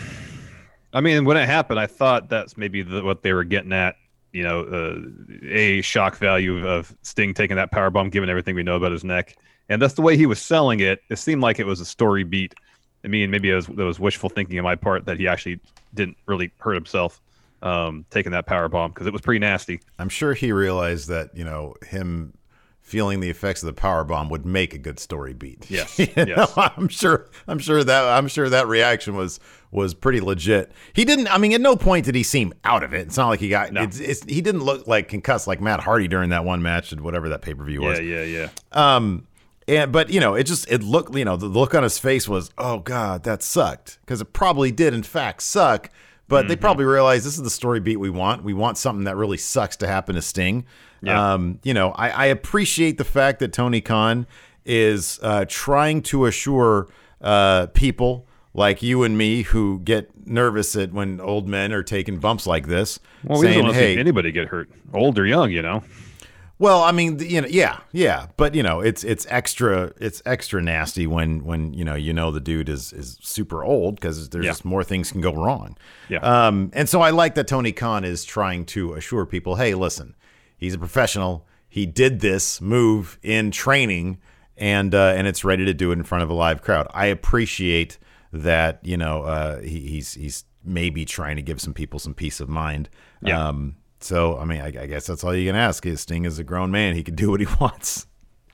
I 0.93 1.01
mean, 1.01 1.25
when 1.25 1.35
it 1.35 1.47
happened, 1.47 1.81
I 1.81 1.87
thought 1.87 2.29
that's 2.29 2.55
maybe 2.55 2.81
the, 2.81 3.03
what 3.03 3.23
they 3.23 3.33
were 3.33 3.43
getting 3.43 3.73
at 3.73 3.95
you 4.33 4.43
know, 4.43 4.61
uh, 4.61 4.99
a 5.43 5.81
shock 5.81 6.17
value 6.17 6.67
of 6.67 6.95
Sting 7.01 7.33
taking 7.33 7.57
that 7.57 7.71
power 7.71 7.89
bomb, 7.89 8.09
given 8.09 8.29
everything 8.29 8.55
we 8.55 8.63
know 8.63 8.75
about 8.75 8.91
his 8.91 9.03
neck, 9.03 9.35
and 9.69 9.81
that's 9.81 9.93
the 9.93 10.01
way 10.01 10.17
he 10.17 10.25
was 10.25 10.41
selling 10.41 10.79
it. 10.79 11.01
It 11.09 11.17
seemed 11.17 11.41
like 11.41 11.59
it 11.59 11.65
was 11.65 11.79
a 11.79 11.85
story 11.85 12.23
beat. 12.23 12.55
I 13.03 13.07
mean, 13.07 13.31
maybe 13.31 13.49
it 13.49 13.55
was, 13.55 13.67
it 13.67 13.75
was 13.75 13.99
wishful 13.99 14.29
thinking 14.29 14.57
on 14.59 14.63
my 14.63 14.75
part 14.75 15.05
that 15.05 15.17
he 15.17 15.27
actually 15.27 15.59
didn't 15.93 16.17
really 16.27 16.51
hurt 16.59 16.75
himself 16.75 17.19
um, 17.61 18.05
taking 18.09 18.31
that 18.31 18.45
power 18.45 18.67
bomb 18.67 18.91
because 18.91 19.07
it 19.07 19.13
was 19.13 19.21
pretty 19.21 19.39
nasty. 19.39 19.81
I'm 19.99 20.09
sure 20.09 20.33
he 20.33 20.51
realized 20.51 21.07
that 21.09 21.35
you 21.35 21.43
know 21.43 21.75
him 21.85 22.33
feeling 22.91 23.21
the 23.21 23.29
effects 23.29 23.63
of 23.63 23.67
the 23.67 23.73
power 23.73 24.03
bomb 24.03 24.27
would 24.27 24.45
make 24.45 24.73
a 24.73 24.77
good 24.77 24.99
story 24.99 25.33
beat. 25.33 25.65
Yes, 25.71 25.97
you 25.99 26.07
yes. 26.17 26.27
Know, 26.27 26.47
I'm 26.57 26.89
sure. 26.89 27.29
I'm 27.47 27.57
sure 27.57 27.81
that 27.81 28.03
I'm 28.03 28.27
sure 28.27 28.49
that 28.49 28.67
reaction 28.67 29.15
was 29.15 29.39
was 29.71 29.93
pretty 29.93 30.19
legit. 30.19 30.73
He 30.91 31.05
didn't. 31.05 31.33
I 31.33 31.37
mean, 31.37 31.53
at 31.53 31.61
no 31.61 31.77
point 31.77 32.05
did 32.05 32.15
he 32.15 32.23
seem 32.23 32.53
out 32.65 32.83
of 32.83 32.93
it. 32.93 33.07
It's 33.07 33.15
not 33.15 33.29
like 33.29 33.39
he 33.39 33.47
got. 33.47 33.71
No. 33.71 33.83
It's, 33.83 33.99
it's, 34.01 34.25
he 34.25 34.41
didn't 34.41 34.63
look 34.63 34.87
like 34.87 35.07
concussed 35.07 35.47
like 35.47 35.61
Matt 35.61 35.79
Hardy 35.79 36.09
during 36.09 36.31
that 36.31 36.43
one 36.43 36.61
match, 36.61 36.91
at 36.91 36.99
whatever 36.99 37.29
that 37.29 37.41
pay 37.41 37.53
per 37.53 37.63
view 37.63 37.81
was. 37.81 37.99
Yeah, 37.99 38.23
yeah, 38.23 38.49
yeah. 38.73 38.95
Um, 38.95 39.25
and 39.69 39.93
but 39.93 40.09
you 40.09 40.19
know, 40.19 40.35
it 40.35 40.43
just 40.43 40.69
it 40.69 40.83
looked. 40.83 41.15
You 41.15 41.23
know, 41.23 41.37
the 41.37 41.45
look 41.45 41.73
on 41.73 41.83
his 41.83 41.97
face 41.97 42.27
was, 42.27 42.51
oh 42.57 42.79
god, 42.79 43.23
that 43.23 43.41
sucked 43.41 43.99
because 44.01 44.19
it 44.19 44.33
probably 44.33 44.71
did 44.71 44.93
in 44.93 45.03
fact 45.03 45.41
suck. 45.43 45.89
But 46.31 46.39
mm-hmm. 46.39 46.47
they 46.47 46.55
probably 46.55 46.85
realize 46.85 47.25
this 47.25 47.35
is 47.35 47.43
the 47.43 47.49
story 47.49 47.81
beat 47.81 47.97
we 47.97 48.09
want. 48.09 48.43
We 48.43 48.53
want 48.53 48.77
something 48.77 49.03
that 49.03 49.17
really 49.17 49.37
sucks 49.37 49.75
to 49.77 49.87
happen 49.87 50.15
to 50.15 50.21
Sting. 50.21 50.65
Yeah. 51.01 51.33
Um, 51.33 51.59
you 51.61 51.73
know, 51.73 51.91
I, 51.91 52.09
I 52.09 52.25
appreciate 52.27 52.97
the 52.97 53.03
fact 53.03 53.39
that 53.39 53.51
Tony 53.51 53.81
Khan 53.81 54.25
is 54.65 55.19
uh, 55.21 55.43
trying 55.49 56.01
to 56.03 56.27
assure 56.27 56.87
uh, 57.19 57.67
people 57.73 58.25
like 58.53 58.81
you 58.81 59.03
and 59.03 59.17
me 59.17 59.41
who 59.41 59.79
get 59.79 60.09
nervous 60.25 60.73
at 60.77 60.93
when 60.93 61.19
old 61.19 61.49
men 61.49 61.73
are 61.73 61.83
taking 61.83 62.17
bumps 62.17 62.47
like 62.47 62.67
this. 62.67 62.99
Well, 63.25 63.39
we 63.39 63.47
saying, 63.47 63.57
don't 63.57 63.65
want 63.65 63.75
hey, 63.75 63.95
see 63.95 63.99
anybody 63.99 64.31
get 64.31 64.47
hurt, 64.47 64.69
old 64.93 65.19
or 65.19 65.25
young, 65.25 65.51
you 65.51 65.61
know. 65.61 65.83
Well, 66.61 66.83
I 66.83 66.91
mean, 66.91 67.17
you 67.17 67.41
know, 67.41 67.47
yeah, 67.49 67.79
yeah, 67.91 68.27
but 68.37 68.53
you 68.53 68.61
know, 68.61 68.81
it's 68.81 69.03
it's 69.03 69.25
extra 69.31 69.93
it's 69.99 70.21
extra 70.27 70.61
nasty 70.61 71.07
when 71.07 71.43
when 71.43 71.73
you 71.73 71.83
know 71.83 71.95
you 71.95 72.13
know 72.13 72.29
the 72.29 72.39
dude 72.39 72.69
is 72.69 72.93
is 72.93 73.17
super 73.19 73.63
old 73.63 73.95
because 73.95 74.29
there's 74.29 74.45
yeah. 74.45 74.51
just 74.51 74.63
more 74.63 74.83
things 74.83 75.11
can 75.11 75.21
go 75.21 75.33
wrong. 75.33 75.75
Yeah. 76.07 76.19
Um, 76.19 76.69
and 76.75 76.87
so 76.87 77.01
I 77.01 77.09
like 77.09 77.33
that 77.33 77.47
Tony 77.47 77.71
Khan 77.71 78.03
is 78.03 78.23
trying 78.23 78.65
to 78.67 78.93
assure 78.93 79.25
people, 79.25 79.55
hey, 79.55 79.73
listen, 79.73 80.15
he's 80.55 80.75
a 80.75 80.77
professional. 80.77 81.47
He 81.67 81.87
did 81.87 82.19
this 82.19 82.61
move 82.61 83.17
in 83.23 83.49
training, 83.49 84.19
and 84.55 84.93
uh, 84.93 85.13
and 85.17 85.25
it's 85.25 85.43
ready 85.43 85.65
to 85.65 85.73
do 85.73 85.89
it 85.89 85.93
in 85.93 86.03
front 86.03 86.23
of 86.23 86.29
a 86.29 86.35
live 86.35 86.61
crowd. 86.61 86.85
I 86.93 87.07
appreciate 87.07 87.97
that 88.31 88.81
you 88.83 88.97
know 88.97 89.23
uh, 89.23 89.61
he, 89.61 89.79
he's 89.79 90.13
he's 90.13 90.43
maybe 90.63 91.05
trying 91.05 91.37
to 91.37 91.41
give 91.41 91.59
some 91.59 91.73
people 91.73 91.97
some 91.97 92.13
peace 92.13 92.39
of 92.39 92.49
mind. 92.49 92.87
Yeah. 93.23 93.47
Um, 93.47 93.77
so 94.01 94.37
I 94.37 94.45
mean, 94.45 94.61
I, 94.61 94.67
I, 94.67 94.85
guess 94.87 95.07
that's 95.07 95.23
all 95.23 95.35
you 95.35 95.47
can 95.49 95.55
ask. 95.55 95.85
Is 95.85 96.01
Sting 96.01 96.25
is 96.25 96.39
a 96.39 96.43
grown 96.43 96.71
man; 96.71 96.95
he 96.95 97.03
can 97.03 97.15
do 97.15 97.31
what 97.31 97.39
he 97.39 97.47
wants. 97.59 98.07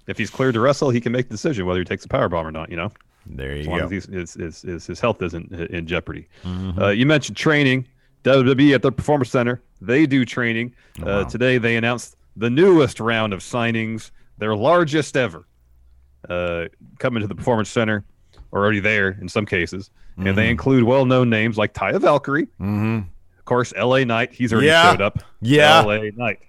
If 0.07 0.17
he's 0.17 0.29
cleared 0.29 0.53
to 0.53 0.59
wrestle, 0.59 0.89
he 0.89 1.01
can 1.01 1.11
make 1.11 1.27
the 1.27 1.33
decision 1.33 1.65
whether 1.65 1.79
he 1.79 1.85
takes 1.85 2.05
a 2.05 2.07
power 2.07 2.29
bomb 2.29 2.47
or 2.47 2.51
not. 2.51 2.69
You 2.69 2.77
know. 2.77 2.91
There 3.25 3.53
you 3.55 3.61
as 3.61 3.67
long 3.67 3.79
go. 3.79 3.85
As 3.85 3.91
his, 4.05 4.33
his, 4.33 4.61
his, 4.61 4.85
his 4.85 4.99
health 5.01 5.21
isn't 5.21 5.51
in 5.51 5.85
jeopardy. 5.85 6.29
Mm-hmm. 6.45 6.81
Uh, 6.81 6.89
you 6.89 7.05
mentioned 7.05 7.37
training. 7.37 7.85
WWE 8.23 8.73
at 8.75 8.81
the 8.81 8.91
Performance 8.91 9.29
Center, 9.29 9.61
they 9.79 10.05
do 10.05 10.25
training. 10.25 10.73
Oh, 11.01 11.07
uh. 11.21 11.23
Today, 11.25 11.57
they 11.57 11.77
announced 11.77 12.17
the 12.35 12.49
newest 12.49 12.99
round 12.99 13.31
of 13.33 13.39
signings, 13.39 14.11
their 14.37 14.55
largest 14.55 15.15
ever, 15.15 15.47
uh, 16.29 16.65
coming 16.99 17.21
to 17.21 17.27
the 17.27 17.35
Performance 17.35 17.69
Center, 17.69 18.03
or 18.51 18.61
already 18.63 18.79
there 18.79 19.17
in 19.21 19.29
some 19.29 19.45
cases. 19.45 19.91
and 20.17 20.37
they 20.37 20.49
include 20.49 20.83
well-known 20.83 21.29
names 21.29 21.57
like 21.57 21.73
Taya 21.73 22.01
Valkyrie, 22.01 22.47
Mm-hmm. 22.59 22.99
Of 23.47 23.49
course, 23.49 23.71
L.A. 23.77 24.03
Knight. 24.03 24.33
He's 24.33 24.51
already 24.51 24.67
Yeah. 24.67 24.91
showed 24.91 25.01
up. 25.01 25.19
Yeah. 25.39 25.77
L.A. 25.79 26.11
Knight. 26.11 26.39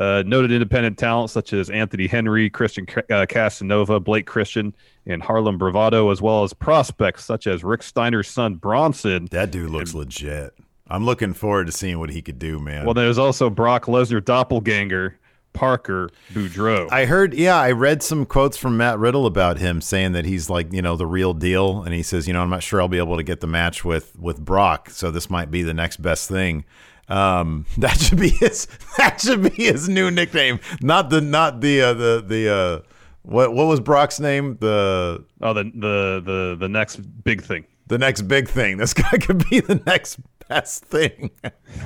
Uh, 0.00 0.24
noted 0.26 0.50
independent 0.50 0.98
talent 0.98 1.30
such 1.30 1.52
as 1.52 1.70
Anthony 1.70 2.08
Henry, 2.08 2.50
Christian 2.50 2.84
uh, 3.12 3.26
Casanova, 3.28 4.00
Blake 4.00 4.26
Christian, 4.26 4.74
and 5.06 5.22
Harlem 5.22 5.56
Bravado, 5.56 6.10
as 6.10 6.20
well 6.20 6.42
as 6.42 6.52
prospects 6.52 7.24
such 7.24 7.46
as 7.46 7.62
Rick 7.62 7.82
Steiner's 7.84 8.26
son 8.28 8.54
Bronson. 8.56 9.28
That 9.30 9.52
dude 9.52 9.70
looks 9.70 9.94
legit. 9.94 10.54
I'm 10.88 11.04
looking 11.04 11.32
forward 11.32 11.66
to 11.66 11.72
seeing 11.72 12.00
what 12.00 12.10
he 12.10 12.20
could 12.22 12.40
do, 12.40 12.58
man. 12.58 12.86
Well, 12.86 12.94
there's 12.94 13.18
also 13.18 13.48
Brock 13.48 13.84
Lesnar 13.84 14.24
doppelganger 14.24 15.18
Parker 15.52 16.10
Boudreaux. 16.32 16.88
I 16.90 17.04
heard, 17.04 17.34
yeah, 17.34 17.56
I 17.56 17.72
read 17.72 18.02
some 18.02 18.24
quotes 18.26 18.56
from 18.56 18.76
Matt 18.76 18.98
Riddle 18.98 19.26
about 19.26 19.58
him 19.58 19.80
saying 19.80 20.12
that 20.12 20.24
he's 20.24 20.48
like, 20.48 20.72
you 20.72 20.82
know, 20.82 20.96
the 20.96 21.06
real 21.06 21.34
deal, 21.34 21.82
and 21.82 21.94
he 21.94 22.02
says, 22.02 22.26
you 22.26 22.32
know, 22.32 22.42
I'm 22.42 22.50
not 22.50 22.62
sure 22.62 22.80
I'll 22.80 22.88
be 22.88 22.98
able 22.98 23.16
to 23.16 23.22
get 23.22 23.40
the 23.40 23.46
match 23.46 23.84
with 23.84 24.18
with 24.18 24.44
Brock, 24.44 24.90
so 24.90 25.10
this 25.10 25.28
might 25.30 25.50
be 25.50 25.62
the 25.62 25.74
next 25.74 25.98
best 26.02 26.28
thing. 26.28 26.64
Um, 27.08 27.66
that 27.78 27.98
should 28.00 28.18
be 28.18 28.30
his. 28.30 28.68
That 28.98 29.20
should 29.20 29.42
be 29.42 29.64
his 29.64 29.88
new 29.88 30.10
nickname. 30.10 30.60
Not 30.82 31.08
the, 31.10 31.20
not 31.22 31.60
the, 31.62 31.80
uh, 31.80 31.94
the, 31.94 32.24
the, 32.26 32.52
uh, 32.52 32.80
what, 33.22 33.54
what 33.54 33.64
was 33.66 33.80
Brock's 33.80 34.20
name? 34.20 34.58
The, 34.60 35.24
oh, 35.40 35.54
the 35.54 35.64
the 35.64 36.22
the 36.24 36.56
the 36.60 36.68
next 36.68 36.96
big 37.24 37.42
thing. 37.42 37.64
the 37.86 37.96
next 37.98 38.22
big 38.22 38.48
thing. 38.48 38.76
This 38.76 38.92
guy 39.02 39.16
could 39.18 39.48
be 39.48 39.60
the 39.60 39.76
next 39.86 40.18
best 40.48 40.84
thing 40.84 41.30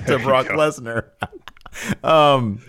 to 0.06 0.18
Brock 0.18 0.46
Lesnar. 0.46 1.10
um, 2.04 2.60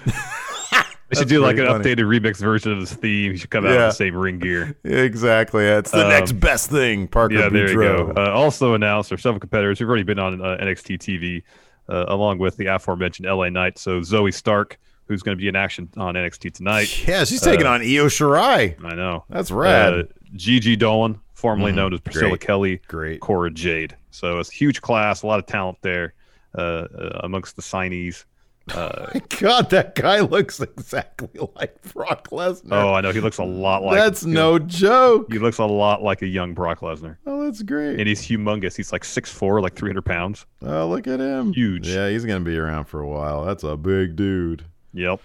They 1.09 1.19
should 1.19 1.29
do 1.29 1.39
like 1.41 1.57
an 1.57 1.67
funny. 1.67 1.83
updated 1.83 2.03
remix 2.03 2.37
version 2.37 2.71
of 2.73 2.79
his 2.79 2.93
theme. 2.93 3.31
He 3.31 3.37
should 3.37 3.49
come 3.49 3.65
out 3.65 3.71
in 3.71 3.77
the 3.77 3.91
same 3.91 4.15
ring 4.15 4.39
gear. 4.39 4.75
exactly. 4.83 5.63
It's 5.65 5.91
the 5.91 6.03
Um, 6.03 6.09
next 6.09 6.33
best 6.33 6.69
thing. 6.69 7.07
Parker 7.07 7.35
Yeah, 7.35 7.49
there 7.49 7.69
you 7.71 7.77
Boudreaux. 7.77 8.15
go. 8.15 8.21
Uh, 8.21 8.29
also 8.31 8.73
announced 8.73 9.11
are 9.11 9.17
several 9.17 9.39
competitors 9.39 9.79
who've 9.79 9.87
already 9.87 10.03
been 10.03 10.19
on 10.19 10.41
uh, 10.41 10.57
NXT 10.61 10.97
TV, 10.99 11.43
uh, 11.89 12.05
along 12.09 12.39
with 12.39 12.57
the 12.57 12.65
aforementioned 12.65 13.25
LA 13.27 13.49
Knight. 13.49 13.77
So 13.79 14.01
Zoey 14.01 14.33
Stark, 14.33 14.77
who's 15.07 15.23
going 15.23 15.37
to 15.37 15.41
be 15.41 15.47
in 15.47 15.55
action 15.55 15.87
on 15.95 16.15
NXT 16.15 16.53
tonight. 16.55 17.07
Yeah, 17.07 17.23
she's 17.23 17.39
taking 17.41 17.65
Uh, 17.65 17.71
on 17.71 17.81
Io 17.81 18.07
Shirai. 18.07 18.75
I 18.83 18.95
know. 18.95 19.23
That's 19.29 19.49
rad. 19.51 19.93
Uh, 19.93 20.03
Gigi 20.35 20.75
Dolan, 20.75 21.21
formerly 21.33 21.71
known 21.71 21.93
as 21.93 22.01
Priscilla 22.01 22.31
Great. 22.31 22.41
Kelly. 22.41 22.81
Great. 22.89 23.21
Cora 23.21 23.49
Jade. 23.49 23.95
So 24.11 24.39
it's 24.39 24.49
a 24.51 24.53
huge 24.55 24.81
class, 24.81 25.21
a 25.23 25.27
lot 25.27 25.39
of 25.39 25.45
talent 25.45 25.77
there 25.81 26.13
uh, 26.57 26.61
uh, 26.61 27.19
amongst 27.23 27.55
the 27.55 27.61
signees. 27.61 28.25
Uh, 28.73 29.19
God, 29.39 29.69
that 29.69 29.95
guy 29.95 30.19
looks 30.19 30.59
exactly 30.59 31.29
like 31.55 31.81
Brock 31.93 32.29
Lesnar. 32.29 32.71
oh, 32.71 32.93
I 32.93 33.01
know. 33.01 33.11
He 33.11 33.19
looks 33.21 33.37
a 33.37 33.43
lot 33.43 33.83
like. 33.83 33.95
that's 33.97 34.25
no 34.25 34.59
joke. 34.59 35.31
He 35.31 35.39
looks 35.39 35.57
a 35.57 35.65
lot 35.65 36.03
like 36.03 36.21
a 36.21 36.27
young 36.27 36.53
Brock 36.53 36.79
Lesnar. 36.81 37.17
Oh, 37.25 37.45
that's 37.45 37.61
great. 37.63 37.99
And 37.99 38.07
he's 38.07 38.21
humongous. 38.21 38.75
He's 38.75 38.91
like 38.91 39.03
6'4, 39.03 39.61
like 39.61 39.75
300 39.75 40.03
pounds. 40.03 40.45
Oh, 40.61 40.87
look 40.87 41.07
at 41.07 41.19
him. 41.19 41.53
Huge. 41.53 41.87
Yeah, 41.87 42.09
he's 42.09 42.25
gonna 42.25 42.41
be 42.41 42.57
around 42.57 42.85
for 42.85 42.99
a 42.99 43.07
while. 43.07 43.45
That's 43.45 43.63
a 43.63 43.77
big 43.77 44.15
dude. 44.15 44.65
Yep. 44.93 45.21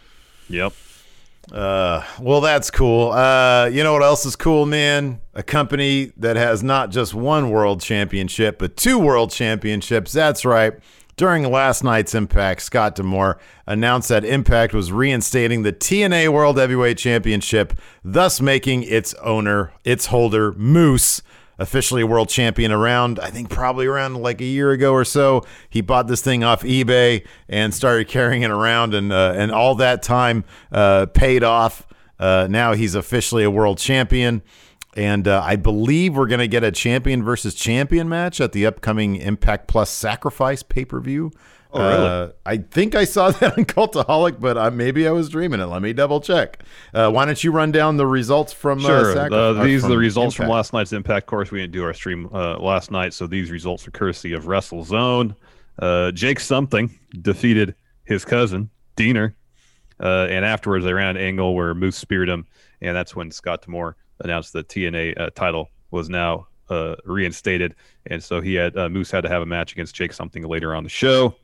Yep. 0.48 0.72
Uh, 1.50 2.04
well, 2.20 2.40
that's 2.40 2.70
cool. 2.70 3.10
Uh, 3.10 3.66
you 3.66 3.82
know 3.82 3.92
what 3.92 4.02
else 4.02 4.24
is 4.24 4.36
cool, 4.36 4.64
man? 4.64 5.20
A 5.34 5.42
company 5.42 6.12
that 6.18 6.36
has 6.36 6.62
not 6.62 6.90
just 6.90 7.14
one 7.14 7.50
world 7.50 7.80
championship, 7.80 8.58
but 8.58 8.76
two 8.76 8.98
world 8.98 9.32
championships. 9.32 10.12
That's 10.12 10.44
right. 10.44 10.74
During 11.16 11.44
last 11.50 11.84
night's 11.84 12.14
Impact, 12.14 12.62
Scott 12.62 12.94
D'Amore 12.94 13.38
announced 13.66 14.08
that 14.08 14.24
Impact 14.24 14.72
was 14.72 14.90
reinstating 14.90 15.62
the 15.62 15.72
TNA 15.72 16.30
World 16.30 16.56
Heavyweight 16.56 16.96
Championship, 16.96 17.74
thus 18.02 18.40
making 18.40 18.84
its 18.84 19.12
owner, 19.14 19.72
its 19.84 20.06
holder, 20.06 20.52
Moose, 20.52 21.20
officially 21.58 22.02
a 22.02 22.06
world 22.06 22.30
champion 22.30 22.72
around, 22.72 23.20
I 23.20 23.28
think 23.28 23.50
probably 23.50 23.86
around 23.86 24.16
like 24.16 24.40
a 24.40 24.44
year 24.44 24.70
ago 24.72 24.92
or 24.92 25.04
so. 25.04 25.44
He 25.68 25.82
bought 25.82 26.08
this 26.08 26.22
thing 26.22 26.42
off 26.42 26.62
eBay 26.62 27.26
and 27.48 27.74
started 27.74 28.08
carrying 28.08 28.42
it 28.42 28.50
around, 28.50 28.94
and 28.94 29.12
uh, 29.12 29.34
and 29.36 29.52
all 29.52 29.74
that 29.76 30.02
time 30.02 30.44
uh, 30.72 31.06
paid 31.06 31.44
off. 31.44 31.86
Uh, 32.18 32.46
now 32.48 32.72
he's 32.72 32.94
officially 32.94 33.44
a 33.44 33.50
world 33.50 33.78
champion. 33.78 34.42
And 34.94 35.26
uh, 35.26 35.42
I 35.42 35.56
believe 35.56 36.16
we're 36.16 36.26
going 36.26 36.40
to 36.40 36.48
get 36.48 36.62
a 36.64 36.70
champion 36.70 37.22
versus 37.22 37.54
champion 37.54 38.08
match 38.08 38.40
at 38.40 38.52
the 38.52 38.66
upcoming 38.66 39.16
Impact 39.16 39.66
Plus 39.68 39.88
Sacrifice 39.90 40.62
pay 40.62 40.84
per 40.84 41.00
view. 41.00 41.30
Oh, 41.74 41.80
really? 41.80 42.06
Uh, 42.06 42.28
I 42.44 42.58
think 42.58 42.94
I 42.94 43.04
saw 43.04 43.30
that 43.40 43.56
on 43.56 43.64
Cultaholic, 43.64 44.38
but 44.38 44.58
uh, 44.58 44.70
maybe 44.70 45.08
I 45.08 45.10
was 45.10 45.30
dreaming 45.30 45.60
it. 45.60 45.64
Let 45.64 45.80
me 45.80 45.94
double 45.94 46.20
check. 46.20 46.62
Uh, 46.92 47.10
why 47.10 47.24
don't 47.24 47.42
you 47.42 47.50
run 47.52 47.72
down 47.72 47.96
the 47.96 48.06
results 48.06 48.52
from 48.52 48.80
uh, 48.80 48.88
Sure. 48.88 49.14
Sacri- 49.14 49.64
these 49.64 49.82
are 49.82 49.88
the 49.88 49.96
results 49.96 50.34
from 50.34 50.48
last 50.48 50.74
night's 50.74 50.92
Impact. 50.92 51.24
Of 51.24 51.28
course, 51.28 51.50
we 51.50 51.60
didn't 51.60 51.72
do 51.72 51.84
our 51.84 51.94
stream 51.94 52.28
uh, 52.32 52.58
last 52.58 52.90
night, 52.90 53.14
so 53.14 53.26
these 53.26 53.50
results 53.50 53.88
are 53.88 53.90
courtesy 53.90 54.34
of 54.34 54.44
WrestleZone. 54.44 55.34
Uh, 55.78 56.10
Jake 56.10 56.38
something 56.40 56.98
defeated 57.22 57.74
his 58.04 58.26
cousin 58.26 58.68
Diener, 58.96 59.34
uh, 59.98 60.26
and 60.28 60.44
afterwards 60.44 60.84
they 60.84 60.92
ran 60.92 61.16
an 61.16 61.22
angle 61.22 61.54
where 61.54 61.74
Moose 61.74 61.96
speared 61.96 62.28
him, 62.28 62.46
and 62.82 62.94
that's 62.94 63.16
when 63.16 63.30
Scott 63.30 63.62
D'Amore 63.62 63.96
announced 64.22 64.52
the 64.52 64.64
TNA 64.64 65.20
uh, 65.20 65.30
title 65.34 65.68
was 65.90 66.08
now 66.08 66.46
uh, 66.70 66.96
reinstated, 67.04 67.74
and 68.06 68.22
so 68.22 68.40
he 68.40 68.54
had 68.54 68.76
uh, 68.76 68.88
Moose 68.88 69.10
had 69.10 69.22
to 69.22 69.28
have 69.28 69.42
a 69.42 69.46
match 69.46 69.72
against 69.72 69.94
Jake 69.94 70.12
something 70.12 70.44
later 70.44 70.74
on 70.74 70.84
the 70.84 70.90
show. 70.90 71.34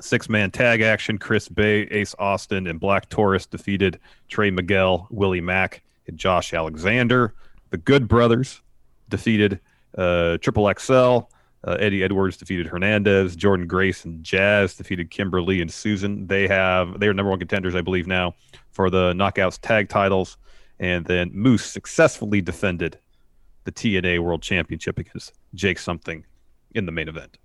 Six 0.00 0.28
man 0.28 0.52
tag 0.52 0.80
action. 0.80 1.18
Chris 1.18 1.48
Bey, 1.48 1.82
Ace 1.90 2.14
Austin, 2.18 2.68
and 2.68 2.78
Black 2.78 3.08
Taurus 3.08 3.46
defeated 3.46 3.98
Trey 4.28 4.50
Miguel, 4.50 5.08
Willie 5.10 5.40
Mack, 5.40 5.82
and 6.06 6.16
Josh 6.16 6.54
Alexander. 6.54 7.34
The 7.70 7.78
Good 7.78 8.06
Brothers 8.06 8.62
defeated 9.08 9.60
uh, 9.96 10.38
Triple 10.38 10.72
XL. 10.78 11.26
Uh, 11.64 11.72
Eddie 11.80 12.04
Edwards 12.04 12.36
defeated 12.36 12.66
Hernandez. 12.68 13.36
Jordynne 13.36 13.66
Grace 13.66 14.04
and 14.04 14.22
Jazz 14.22 14.76
defeated 14.76 15.10
Kimber 15.10 15.42
Lee 15.42 15.60
and 15.60 15.70
Susan. 15.70 16.26
They 16.28 16.46
have 16.46 17.00
they 17.00 17.08
are 17.08 17.14
number 17.14 17.30
one 17.30 17.40
contenders, 17.40 17.74
I 17.74 17.80
believe, 17.80 18.06
now 18.06 18.34
for 18.70 18.90
the 18.90 19.12
Knockouts 19.14 19.58
tag 19.60 19.88
titles. 19.88 20.38
And 20.80 21.04
then 21.06 21.30
Moose 21.32 21.64
successfully 21.64 22.40
defended 22.40 22.98
the 23.64 23.72
TNA 23.72 24.20
World 24.20 24.42
Championship 24.42 24.98
against 24.98 25.32
Jake 25.54 25.78
Something 25.78 26.24
in 26.74 26.86
the 26.86 26.92
main 26.92 27.08
event. 27.08 27.38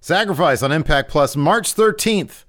Sacrifice 0.00 0.62
on 0.62 0.72
Impact 0.72 1.10
Plus 1.10 1.36
March 1.36 1.74
13th. 1.74 2.44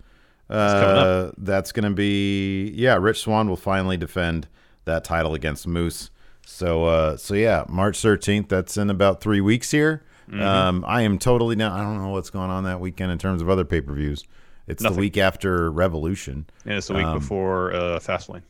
coming 0.49 0.57
Uh, 0.57 1.31
that's 1.37 1.71
going 1.71 1.83
to 1.83 1.95
be 1.95 2.71
yeah. 2.75 2.95
Rich 2.97 3.21
Swann 3.21 3.47
will 3.49 3.55
finally 3.57 3.97
defend 3.97 4.47
that 4.85 5.03
title 5.03 5.33
against 5.33 5.67
Moose. 5.67 6.09
So 6.45 6.85
uh, 6.85 7.17
so 7.17 7.33
yeah, 7.35 7.65
March 7.69 7.99
13th. 7.99 8.49
That's 8.49 8.77
in 8.77 8.89
about 8.89 9.21
three 9.21 9.41
weeks 9.41 9.69
here. 9.71 10.03
Mm-hmm. 10.29 10.41
Um, 10.41 10.85
I 10.87 11.01
am 11.01 11.17
totally 11.19 11.55
down. 11.55 11.71
I 11.73 11.83
don't 11.83 12.01
know 12.01 12.09
what's 12.09 12.29
going 12.29 12.49
on 12.49 12.63
that 12.63 12.79
weekend 12.79 13.11
in 13.11 13.17
terms 13.17 13.41
of 13.41 13.49
other 13.49 13.65
pay 13.65 13.81
per 13.81 13.93
views. 13.93 14.23
It's 14.67 14.81
Nothing. 14.81 14.95
the 14.95 15.01
week 15.01 15.17
after 15.17 15.69
Revolution. 15.71 16.45
And 16.65 16.75
it's 16.75 16.87
the 16.87 16.93
week 16.93 17.05
Um, 17.05 17.19
before 17.19 17.73
uh, 17.73 17.99
Fastlane. 17.99 18.43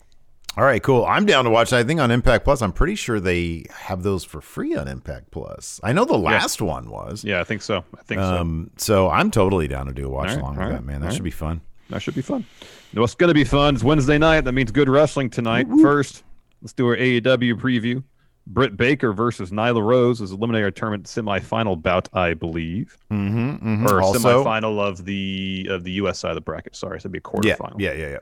All 0.57 0.65
right, 0.65 0.83
cool. 0.83 1.05
I'm 1.05 1.25
down 1.25 1.45
to 1.45 1.49
watch. 1.49 1.71
I 1.71 1.83
think 1.83 2.01
on 2.01 2.11
Impact 2.11 2.43
Plus. 2.43 2.61
I'm 2.61 2.73
pretty 2.73 2.95
sure 2.95 3.21
they 3.21 3.65
have 3.71 4.03
those 4.03 4.25
for 4.25 4.41
free 4.41 4.75
on 4.75 4.89
Impact 4.89 5.31
Plus. 5.31 5.79
I 5.81 5.93
know 5.93 6.03
the 6.03 6.17
last 6.17 6.61
one 6.61 6.89
was. 6.89 7.23
Yeah, 7.23 7.39
I 7.39 7.45
think 7.45 7.61
so. 7.61 7.85
I 7.97 8.03
think 8.03 8.19
so. 8.19 8.37
Um, 8.37 8.69
so 8.75 9.09
I'm 9.09 9.31
totally 9.31 9.69
down 9.69 9.85
to 9.85 9.93
do 9.93 10.07
a 10.07 10.09
watch 10.09 10.29
right, 10.29 10.39
along 10.39 10.57
with 10.57 10.59
right, 10.59 10.71
that, 10.73 10.83
man. 10.83 10.99
That 10.99 11.07
all 11.07 11.13
should 11.13 11.23
be 11.23 11.31
fun. 11.31 11.61
That 11.89 12.01
should 12.01 12.15
be 12.15 12.21
fun. 12.21 12.45
What's 12.93 13.15
going 13.15 13.29
to 13.29 13.33
be 13.33 13.45
fun 13.45 13.75
is 13.75 13.83
Wednesday 13.83 14.17
night. 14.17 14.41
That 14.41 14.51
means 14.51 14.71
good 14.71 14.89
wrestling 14.89 15.29
tonight. 15.29 15.67
First, 15.81 16.23
let's 16.61 16.73
do 16.73 16.87
our 16.87 16.97
AEW 16.97 17.55
preview. 17.55 18.03
Britt 18.47 18.75
Baker 18.75 19.13
versus 19.13 19.51
Nyla 19.51 19.81
Rose 19.83 20.19
is 20.21 20.31
eliminator 20.31 20.73
tournament 20.73 21.05
semifinal 21.05 21.81
bout, 21.81 22.09
I 22.13 22.33
believe, 22.33 22.97
Mm-hmm, 23.11 23.87
or 23.87 24.01
also, 24.01 24.43
semifinal 24.43 24.79
of 24.79 25.05
the 25.05 25.67
of 25.69 25.83
the 25.83 25.91
U.S. 25.93 26.19
side 26.19 26.29
of 26.31 26.35
the 26.35 26.41
bracket. 26.41 26.75
Sorry, 26.75 26.99
so 26.99 27.03
it'd 27.07 27.11
be 27.11 27.19
a 27.19 27.21
yeah, 27.43 27.55
quarterfinal. 27.55 27.75
yeah, 27.79 27.93
yeah, 27.93 28.09
yeah. 28.09 28.17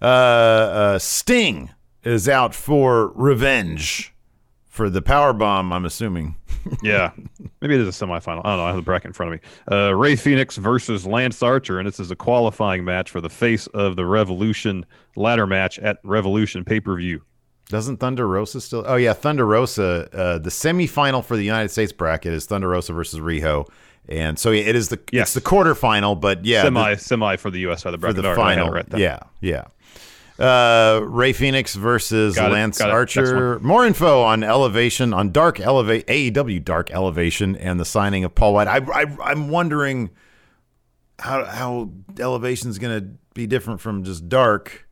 Uh, 0.00 0.04
uh, 0.06 0.98
Sting 0.98 1.70
is 2.04 2.28
out 2.28 2.54
for 2.54 3.08
revenge 3.14 4.14
for 4.66 4.88
the 4.90 5.02
power 5.02 5.32
bomb. 5.32 5.72
I'm 5.72 5.84
assuming. 5.84 6.36
yeah. 6.82 7.10
Maybe 7.60 7.74
it 7.74 7.80
is 7.80 7.88
a 8.00 8.06
semifinal. 8.06 8.42
I 8.44 8.50
don't 8.50 8.58
know. 8.58 8.64
I 8.64 8.66
have 8.68 8.76
the 8.76 8.82
bracket 8.82 9.08
in 9.08 9.12
front 9.14 9.34
of 9.34 9.40
me. 9.40 9.48
Uh, 9.70 9.94
Rey 9.94 10.16
Fenix 10.16 10.56
versus 10.56 11.06
Lance 11.06 11.42
Archer, 11.42 11.78
and 11.78 11.88
this 11.88 11.98
is 11.98 12.10
a 12.10 12.16
qualifying 12.16 12.84
match 12.84 13.10
for 13.10 13.20
the 13.20 13.28
face 13.30 13.66
of 13.68 13.96
the 13.96 14.06
Revolution 14.06 14.84
ladder 15.16 15.46
match 15.46 15.78
at 15.80 15.98
Revolution 16.04 16.64
pay 16.64 16.78
per 16.80 16.96
view. 16.96 17.22
Doesn't 17.72 17.96
Thunder 17.96 18.28
Rosa 18.28 18.60
still? 18.60 18.84
Oh 18.86 18.96
yeah, 18.96 19.14
Thunder 19.14 19.46
Rosa. 19.46 20.06
Uh, 20.12 20.38
the 20.38 20.50
semifinal 20.50 21.24
for 21.24 21.38
the 21.38 21.42
United 21.42 21.70
States 21.70 21.90
bracket 21.90 22.34
is 22.34 22.44
Thunder 22.44 22.68
Rosa 22.68 22.92
versus 22.92 23.18
Riho, 23.18 23.66
and 24.08 24.38
so 24.38 24.52
it 24.52 24.76
is 24.76 24.90
the 24.90 25.00
Yes. 25.10 25.28
it's 25.28 25.34
the 25.34 25.40
quarterfinal. 25.40 26.20
But 26.20 26.44
yeah, 26.44 26.64
semi 26.64 26.94
the- 26.96 27.00
semi 27.00 27.36
for 27.36 27.50
the 27.50 27.60
U.S. 27.60 27.82
side 27.82 27.94
of 27.94 28.00
the 28.02 28.06
for 28.08 28.12
the 28.12 28.28
All 28.28 28.34
right, 28.36 28.38
I 28.38 28.48
had 28.50 28.58
it 28.58 28.60
final. 28.60 28.74
right 28.74 28.86
yeah, 28.98 29.20
yeah. 29.40 29.64
Uh, 30.38 31.00
Rey 31.04 31.32
Fenix 31.32 31.74
versus 31.74 32.34
Got 32.34 32.52
Lance 32.52 32.78
it. 32.80 32.88
Archer. 32.90 33.58
More 33.60 33.86
info 33.86 34.22
on 34.22 34.42
Elevation 34.42 35.14
on 35.14 35.30
Dark 35.30 35.58
Elevate 35.58 36.06
AEW 36.08 36.62
Dark 36.64 36.90
Elevation 36.90 37.56
and 37.56 37.78
the 37.80 37.84
signing 37.86 38.22
of 38.24 38.34
Paul 38.34 38.54
White. 38.54 38.68
I, 38.68 38.78
I 38.92 39.06
I'm 39.24 39.48
wondering 39.48 40.10
how 41.18 41.44
how 41.44 41.90
Elevation 42.18 42.68
is 42.70 42.78
going 42.78 43.00
to 43.00 43.08
be 43.34 43.46
different 43.46 43.80
from 43.80 44.04
just 44.04 44.28
Dark. 44.28 44.86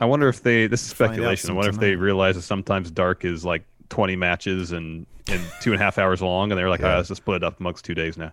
I 0.00 0.06
wonder 0.06 0.28
if 0.28 0.42
they. 0.42 0.66
This 0.66 0.82
is 0.82 0.88
speculation. 0.88 1.50
I 1.50 1.52
wonder 1.54 1.70
if 1.70 1.78
they 1.78 1.94
realize 1.96 2.36
that 2.36 2.42
sometimes 2.42 2.90
dark 2.90 3.24
is 3.24 3.44
like 3.44 3.64
20 3.90 4.16
matches 4.16 4.72
and, 4.72 5.06
and 5.28 5.40
two 5.60 5.72
and 5.72 5.80
a 5.80 5.84
half 5.84 5.98
hours 5.98 6.22
long, 6.22 6.50
and 6.50 6.58
they're 6.58 6.68
like, 6.70 6.80
Yeah. 6.80 6.86
"All 6.86 6.90
right, 6.92 6.96
let's 6.98 7.08
just 7.08 7.22
split 7.22 7.36
it 7.42 7.44
up 7.44 7.60
amongst 7.60 7.84
two 7.84 7.94
days 7.94 8.16
now. 8.16 8.32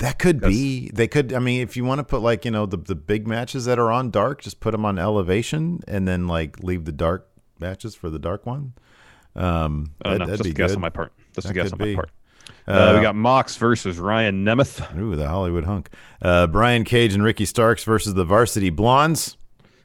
That 0.00 0.18
could 0.18 0.40
be. 0.40 0.90
They 0.92 1.06
could. 1.08 1.32
I 1.32 1.38
mean, 1.38 1.60
if 1.62 1.76
you 1.76 1.84
want 1.84 2.00
to 2.00 2.04
put 2.04 2.20
like 2.20 2.44
you 2.44 2.50
know 2.50 2.66
the 2.66 2.76
the 2.76 2.94
big 2.96 3.26
matches 3.26 3.64
that 3.66 3.78
are 3.78 3.90
on 3.92 4.10
dark, 4.10 4.42
just 4.42 4.60
put 4.60 4.72
them 4.72 4.84
on 4.84 4.98
elevation, 4.98 5.80
and 5.88 6.06
then 6.06 6.26
like 6.26 6.62
leave 6.62 6.84
the 6.84 6.92
dark 6.92 7.28
matches 7.60 7.94
for 7.94 8.10
the 8.10 8.18
dark 8.18 8.44
one. 8.44 8.72
Um, 9.36 9.92
i'd 10.04 10.18
know. 10.18 10.26
that'd 10.26 10.38
Just 10.38 10.44
be 10.44 10.50
a 10.50 10.52
guess 10.52 10.70
good. 10.70 10.76
on 10.76 10.80
my 10.82 10.90
part. 10.90 11.12
Just 11.34 11.46
That 11.46 11.50
a 11.52 11.54
guess 11.54 11.72
on 11.72 11.78
my 11.78 11.84
be. 11.86 11.94
part. 11.94 12.10
Uh, 12.68 12.70
Uh, 12.72 12.94
we 12.96 13.02
got 13.02 13.14
Mox 13.14 13.56
versus 13.56 13.98
Ryan 13.98 14.44
Nemeth. 14.44 14.96
Ooh, 14.98 15.16
the 15.16 15.28
Hollywood 15.28 15.64
hunk. 15.64 15.88
Uh, 16.20 16.46
Brian 16.46 16.84
Cage 16.84 17.14
and 17.14 17.22
Ricky 17.22 17.44
Starks 17.44 17.84
versus 17.84 18.14
the 18.14 18.24
Varsity 18.24 18.70
Blondes. 18.70 19.36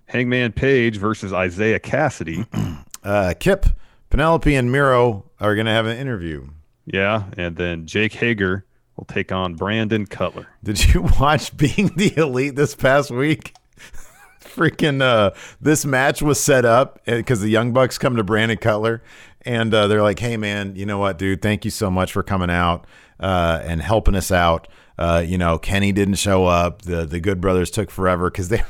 Hangman 0.10 0.52
Page 0.52 0.98
versus 0.98 1.32
Isiah 1.32 1.80
Kassidy. 1.80 2.46
Uh, 3.02 3.34
Kip, 3.40 3.66
Penelope, 4.10 4.54
and 4.54 4.70
Miro 4.74 5.24
are 5.40 5.56
going 5.56 5.66
to 5.66 5.72
have 5.72 5.86
an 5.86 5.98
interview. 5.98 6.50
yeah, 6.86 7.24
and 7.38 7.56
then 7.56 7.86
Jake 7.86 8.12
Hager 8.12 8.66
will 8.98 9.06
take 9.06 9.32
on 9.32 9.56
Brandon 9.56 10.06
Cutler. 10.06 10.48
Did 10.62 10.94
you 10.94 11.04
watch 11.20 11.56
Being 11.56 11.88
the 11.96 12.14
Elite 12.18 12.58
this 12.58 12.76
past 12.76 13.10
week? 13.10 13.54
Freaking, 14.42 15.02
uh, 15.02 15.32
this 15.62 15.86
match 15.86 16.22
was 16.22 16.42
set 16.42 16.66
up 16.66 17.00
because 17.06 17.40
the 17.40 17.48
Young 17.48 17.72
Bucks 17.72 17.98
come 17.98 18.18
to 18.18 18.24
Brandon 18.24 18.58
Cutler 18.58 19.02
and 19.44 19.74
uh, 19.74 19.88
they're 19.88 20.04
like, 20.04 20.20
hey, 20.20 20.36
man, 20.36 20.76
you 20.76 20.86
know 20.86 20.98
what, 20.98 21.18
dude? 21.18 21.42
Thank 21.42 21.64
you 21.64 21.72
so 21.72 21.90
much 21.90 22.12
for 22.12 22.22
coming 22.22 22.50
out 22.50 22.86
uh, 23.22 23.62
and 23.64 23.82
helping 23.82 24.14
us 24.16 24.30
out. 24.30 24.68
Uh, 24.98 25.24
you 25.26 25.38
know, 25.38 25.58
Kenny 25.58 25.94
didn't 25.94 26.16
show 26.16 26.46
up. 26.46 26.82
The, 26.82 27.06
the 27.06 27.22
Good 27.22 27.40
Brothers 27.40 27.72
took 27.72 27.90
forever 27.90 28.30
because 28.30 28.50
they. 28.50 28.62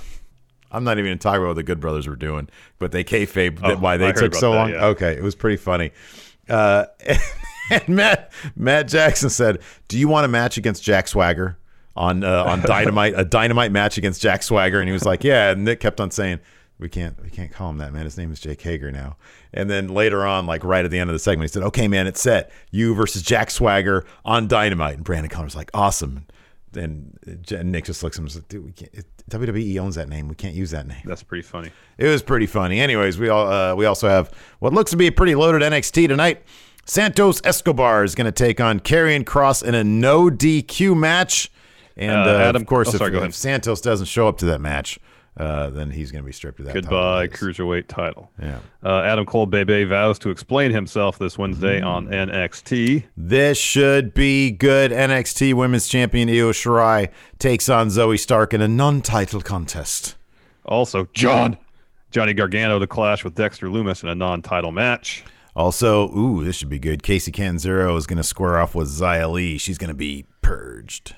I'm 0.72 0.84
not 0.84 0.94
even 0.98 1.06
going 1.10 1.18
to 1.18 1.24
talk 1.24 1.38
about 1.38 1.48
what 1.48 1.56
the 1.56 1.64
Good 1.64 1.80
Brothers 1.80 2.08
were 2.08 2.16
doing, 2.16 2.48
but 2.78 2.92
they 2.92 3.04
kayfabe 3.04 3.60
Oh, 3.64 3.76
why 3.78 3.98
they 3.98 4.12
took 4.12 4.36
so 4.36 4.52
that, 4.52 4.58
long. 4.58 4.70
yeah. 4.70 4.86
Okay, 4.88 5.14
it 5.14 5.24
was 5.24 5.36
pretty 5.36 5.58
funny. 5.58 5.92
Uh, 6.48 6.86
and 7.72 7.88
Matt 7.88 8.32
Matt 8.56 8.88
Jackson 8.88 9.30
said, 9.30 9.60
"Do 9.88 9.98
you 9.98 10.08
want 10.08 10.26
a 10.26 10.28
match 10.28 10.58
against 10.58 10.84
Jack 10.84 11.08
Swagger 11.08 11.58
on 11.96 12.24
uh, 12.24 12.44
on 12.44 12.62
Dynamite? 12.62 13.14
a 13.16 13.26
Dynamite 13.26 13.72
match 13.72 13.98
against 13.98 14.22
Jack 14.22 14.44
Swagger?" 14.44 14.80
And 14.80 14.88
he 14.88 14.94
was 14.94 15.06
like, 15.06 15.24
"Yeah." 15.24 15.52
And 15.52 15.64
Nick 15.66 15.80
kept 15.80 16.00
on 16.02 16.12
saying, 16.12 16.40
"We 16.80 16.90
can't 16.90 17.22
we 17.24 17.30
can't 17.30 17.52
call 17.52 17.70
him 17.70 17.78
that, 17.78 17.94
man. 17.94 18.06
His 18.06 18.18
name 18.18 18.32
is 18.32 18.40
Jake 18.40 18.62
Hager 18.62 18.92
now." 18.92 19.18
And 19.54 19.70
then 19.70 19.88
later 19.88 20.26
on, 20.26 20.46
like 20.46 20.64
right 20.64 20.86
at 20.86 20.92
the 20.92 21.00
end 21.00 21.10
of 21.10 21.14
the 21.16 21.20
segment, 21.20 21.50
he 21.50 21.54
said, 21.54 21.64
"Okay, 21.64 21.88
man, 21.88 22.08
it's 22.08 22.22
set. 22.22 22.52
You 22.72 22.94
versus 22.96 23.22
Jack 23.22 23.52
Swagger 23.52 24.06
on 24.26 24.48
Dynamite." 24.48 24.96
And 24.96 25.04
Brandon 25.04 25.30
Cutler's 25.30 25.56
like, 25.56 25.70
"Awesome." 25.74 26.26
And 26.76 27.18
Nick 27.64 27.86
just 27.86 28.04
looks 28.04 28.18
at 28.18 28.20
him 28.20 28.26
and 28.26 28.32
says, 28.32 28.44
"Dude, 28.44 28.66
we 28.66 28.72
can't. 28.72 28.94
It, 28.94 29.06
WWE 29.30 29.80
owns 29.80 29.96
that 29.96 30.10
name. 30.10 30.28
We 30.28 30.36
can't 30.36 30.56
use 30.56 30.72
that 30.72 30.88
name." 30.88 31.02
That's 31.06 31.24
pretty 31.24 31.42
funny. 31.44 31.72
It 31.98 32.08
was 32.08 32.22
pretty 32.22 32.46
funny. 32.46 32.80
Anyways, 32.80 33.18
we 33.18 33.30
all 33.30 33.48
uh, 33.52 33.76
we 33.76 33.86
also 33.86 34.08
have 34.10 34.32
what 34.60 34.74
looks 34.74 34.92
to 34.92 34.98
be 34.98 35.08
a 35.08 35.12
pretty 35.12 35.36
loaded 35.36 35.62
NXT 35.62 36.08
tonight. 36.08 36.44
Santos 36.86 37.40
Escobar 37.44 38.04
is 38.04 38.16
going 38.16 38.26
to 38.26 38.32
take 38.32 38.60
on 38.60 38.80
Karrion 38.80 39.24
Kross 39.24 39.64
in 39.64 39.76
a 39.76 39.84
no 39.84 40.30
DQ 40.30 40.98
match, 40.98 41.52
and 41.96 42.12
Uh, 42.12 42.32
uh, 42.32 42.38
Adam- 42.40 42.62
of 42.64 42.68
course, 42.68 42.88
oh, 42.90 42.92
if, 42.92 42.98
sorry, 42.98 43.12
go 43.12 43.24
if. 43.24 43.36
Santos 43.36 43.80
doesn't 43.82 44.08
show 44.08 44.28
up 44.28 44.38
to 44.40 44.46
that 44.46 44.60
match, 44.60 45.00
uh, 45.39 45.69
then 45.69 45.89
he's 45.89 46.12
going 46.12 46.22
to 46.24 46.25
be 46.25 46.34
stripped 46.34 46.60
of 46.60 46.65
that. 46.65 46.74
Goodbye, 46.74 47.27
cruiserweight 47.27 47.88
title. 47.88 48.29
Yeah. 48.41 48.60
Uh, 48.84 49.01
Adam 49.01 49.25
Cole 49.25 49.46
Bebe 49.46 49.86
vows 49.86 50.19
to 50.19 50.29
explain 50.29 50.72
himself 50.72 51.17
this 51.17 51.38
Wednesday 51.38 51.81
on 51.81 52.08
Mm. 52.08 52.29
NXT. 52.29 53.05
This 53.17 53.58
should 53.58 54.13
be 54.13 54.51
good. 54.51 54.91
NXT 54.91 55.53
Women's 55.53 55.88
Champion 55.88 56.29
Io 56.29 56.51
Shirai 56.51 57.10
takes 57.39 57.69
on 57.69 57.88
Zoey 57.88 58.19
Stark 58.19 58.53
in 58.53 58.62
a 58.62 58.67
non-title 58.67 59.41
contest. 59.41 60.15
Also, 60.65 61.08
John 61.13 61.58
Johnny 62.12 62.34
Gargano 62.34 62.77
to 62.79 62.88
clash 62.88 63.24
with 63.24 63.36
Dexter 63.36 63.67
Lumis 63.67 64.03
in 64.03 64.10
a 64.10 64.15
non-title 64.15 64.72
match. 64.72 65.24
Also, 65.55 66.10
ooh, 66.15 66.43
this 66.43 66.55
should 66.55 66.69
be 66.69 66.79
good. 66.79 67.01
Kacy 67.03 67.31
Catanzaro 67.34 67.96
is 67.98 68.05
going 68.08 68.17
to 68.17 68.24
square 68.24 68.60
off 68.60 68.75
with 68.75 68.88
Xia 68.88 69.31
Li. 69.31 69.58
She's 69.58 69.77
going 69.77 69.89
to 69.89 69.93
be 69.96 70.25
purged. 70.41 71.15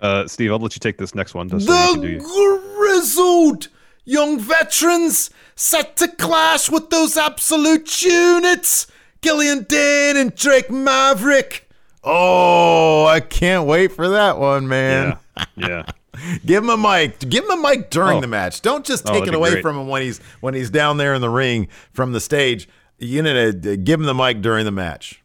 Uh, 0.00 0.26
Steve, 0.26 0.50
I'll 0.50 0.58
let 0.58 0.74
you 0.74 0.80
take 0.80 0.98
this 0.98 1.14
next 1.14 1.34
one. 1.34 1.48
Just 1.48 1.66
so 1.66 1.72
you 1.72 1.92
can 1.92 2.00
do 2.00 2.08
your- 2.08 2.20
The 2.20 2.71
grizzled 3.06 3.66
young 4.04 4.38
veterans 4.38 5.30
set 5.56 5.96
to 5.96 6.06
clash 6.08 6.70
with 6.70 6.88
those 6.90 7.16
absolute 7.16 8.00
units. 8.02 8.86
Killian 9.20 9.64
Dain 9.64 10.16
and 10.16 10.34
Drake 10.34 10.70
Maverick. 10.70 11.68
Oh, 12.04 13.04
I 13.06 13.18
can't 13.20 13.66
wait 13.66 13.92
for 13.92 14.08
that 14.10 14.38
one, 14.38 14.66
man. 14.68 15.16
yeah, 15.36 15.44
yeah. 15.56 15.82
Give 16.46 16.62
him 16.62 16.70
a 16.70 16.76
mic. 16.76 17.18
Give 17.28 17.44
him 17.44 17.50
a 17.50 17.56
mic 17.68 17.90
during 17.90 18.18
Oh. 18.18 18.20
the 18.20 18.26
match. 18.28 18.60
Don't 18.62 18.84
just 18.84 19.08
Oh, 19.08 19.12
take 19.12 19.20
that'd 19.24 19.34
it 19.34 19.36
away 19.36 19.60
from 19.62 19.76
him 19.78 19.88
when 19.88 20.02
he's 20.02 20.18
when 20.40 20.54
he's 20.54 20.70
down 20.70 20.96
there 20.98 21.14
in 21.14 21.20
the 21.20 21.30
ring 21.30 21.68
from 21.92 22.12
the 22.12 22.20
stage. 22.20 22.68
You 22.98 23.22
need 23.22 23.62
to 23.62 23.76
give 23.76 23.98
him 23.98 24.06
the 24.06 24.14
mic 24.14 24.42
during 24.42 24.64
the 24.64 24.70
match. 24.72 25.22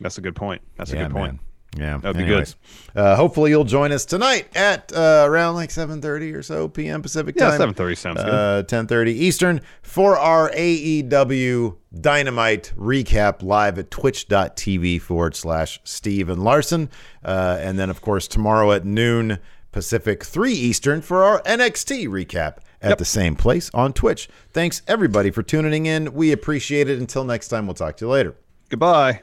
That's 0.00 0.16
a 0.18 0.20
good 0.22 0.36
point. 0.36 0.62
That's 0.76 0.92
a 0.92 0.96
Yeah, 0.96 1.02
good 1.04 1.12
point. 1.12 1.32
man. 1.32 1.40
Yeah, 1.76 1.98
That'd 1.98 2.16
be 2.16 2.24
Anyways, 2.24 2.56
Uh, 2.96 3.14
hopefully, 3.14 3.50
you'll 3.50 3.62
join 3.64 3.92
us 3.92 4.04
tonight 4.04 4.48
at 4.56 4.92
uh, 4.92 5.22
around 5.26 5.54
like 5.54 5.70
seven 5.70 6.02
thirty 6.02 6.32
or 6.32 6.42
so 6.42 6.68
p.m. 6.68 7.00
Pacific 7.00 7.36
time. 7.36 7.52
Yeah, 7.52 7.58
seven 7.58 7.74
thirty 7.74 7.94
sounds 7.94 8.20
good. 8.22 8.32
Uh, 8.32 8.62
ten 8.64 8.88
thirty 8.88 9.12
Eastern 9.12 9.60
for 9.80 10.18
our 10.18 10.50
AEW 10.50 11.76
Dynamite 12.00 12.72
recap 12.76 13.42
live 13.44 13.78
at 13.78 13.90
Twitch.tv 13.90 15.00
forward 15.00 15.36
slash 15.36 15.80
Steven 15.84 16.42
Larson, 16.42 16.90
uh, 17.24 17.58
and 17.60 17.78
then 17.78 17.88
of 17.88 18.00
course 18.00 18.26
tomorrow 18.26 18.72
at 18.72 18.84
noon 18.84 19.38
Pacific 19.70 20.24
three 20.24 20.52
Eastern 20.54 21.00
for 21.00 21.22
our 21.22 21.40
NXT 21.42 22.08
recap 22.08 22.56
at 22.82 22.98
the 22.98 23.04
same 23.04 23.36
place 23.36 23.70
on 23.72 23.92
Twitch. 23.92 24.28
Thanks 24.52 24.82
everybody 24.88 25.30
for 25.30 25.44
tuning 25.44 25.86
in. 25.86 26.12
We 26.14 26.32
appreciate 26.32 26.88
it. 26.90 26.98
Until 26.98 27.22
next 27.22 27.46
time, 27.46 27.66
we'll 27.68 27.74
talk 27.74 27.96
to 27.98 28.06
you 28.06 28.10
later. 28.10 28.34
Goodbye. 28.70 29.22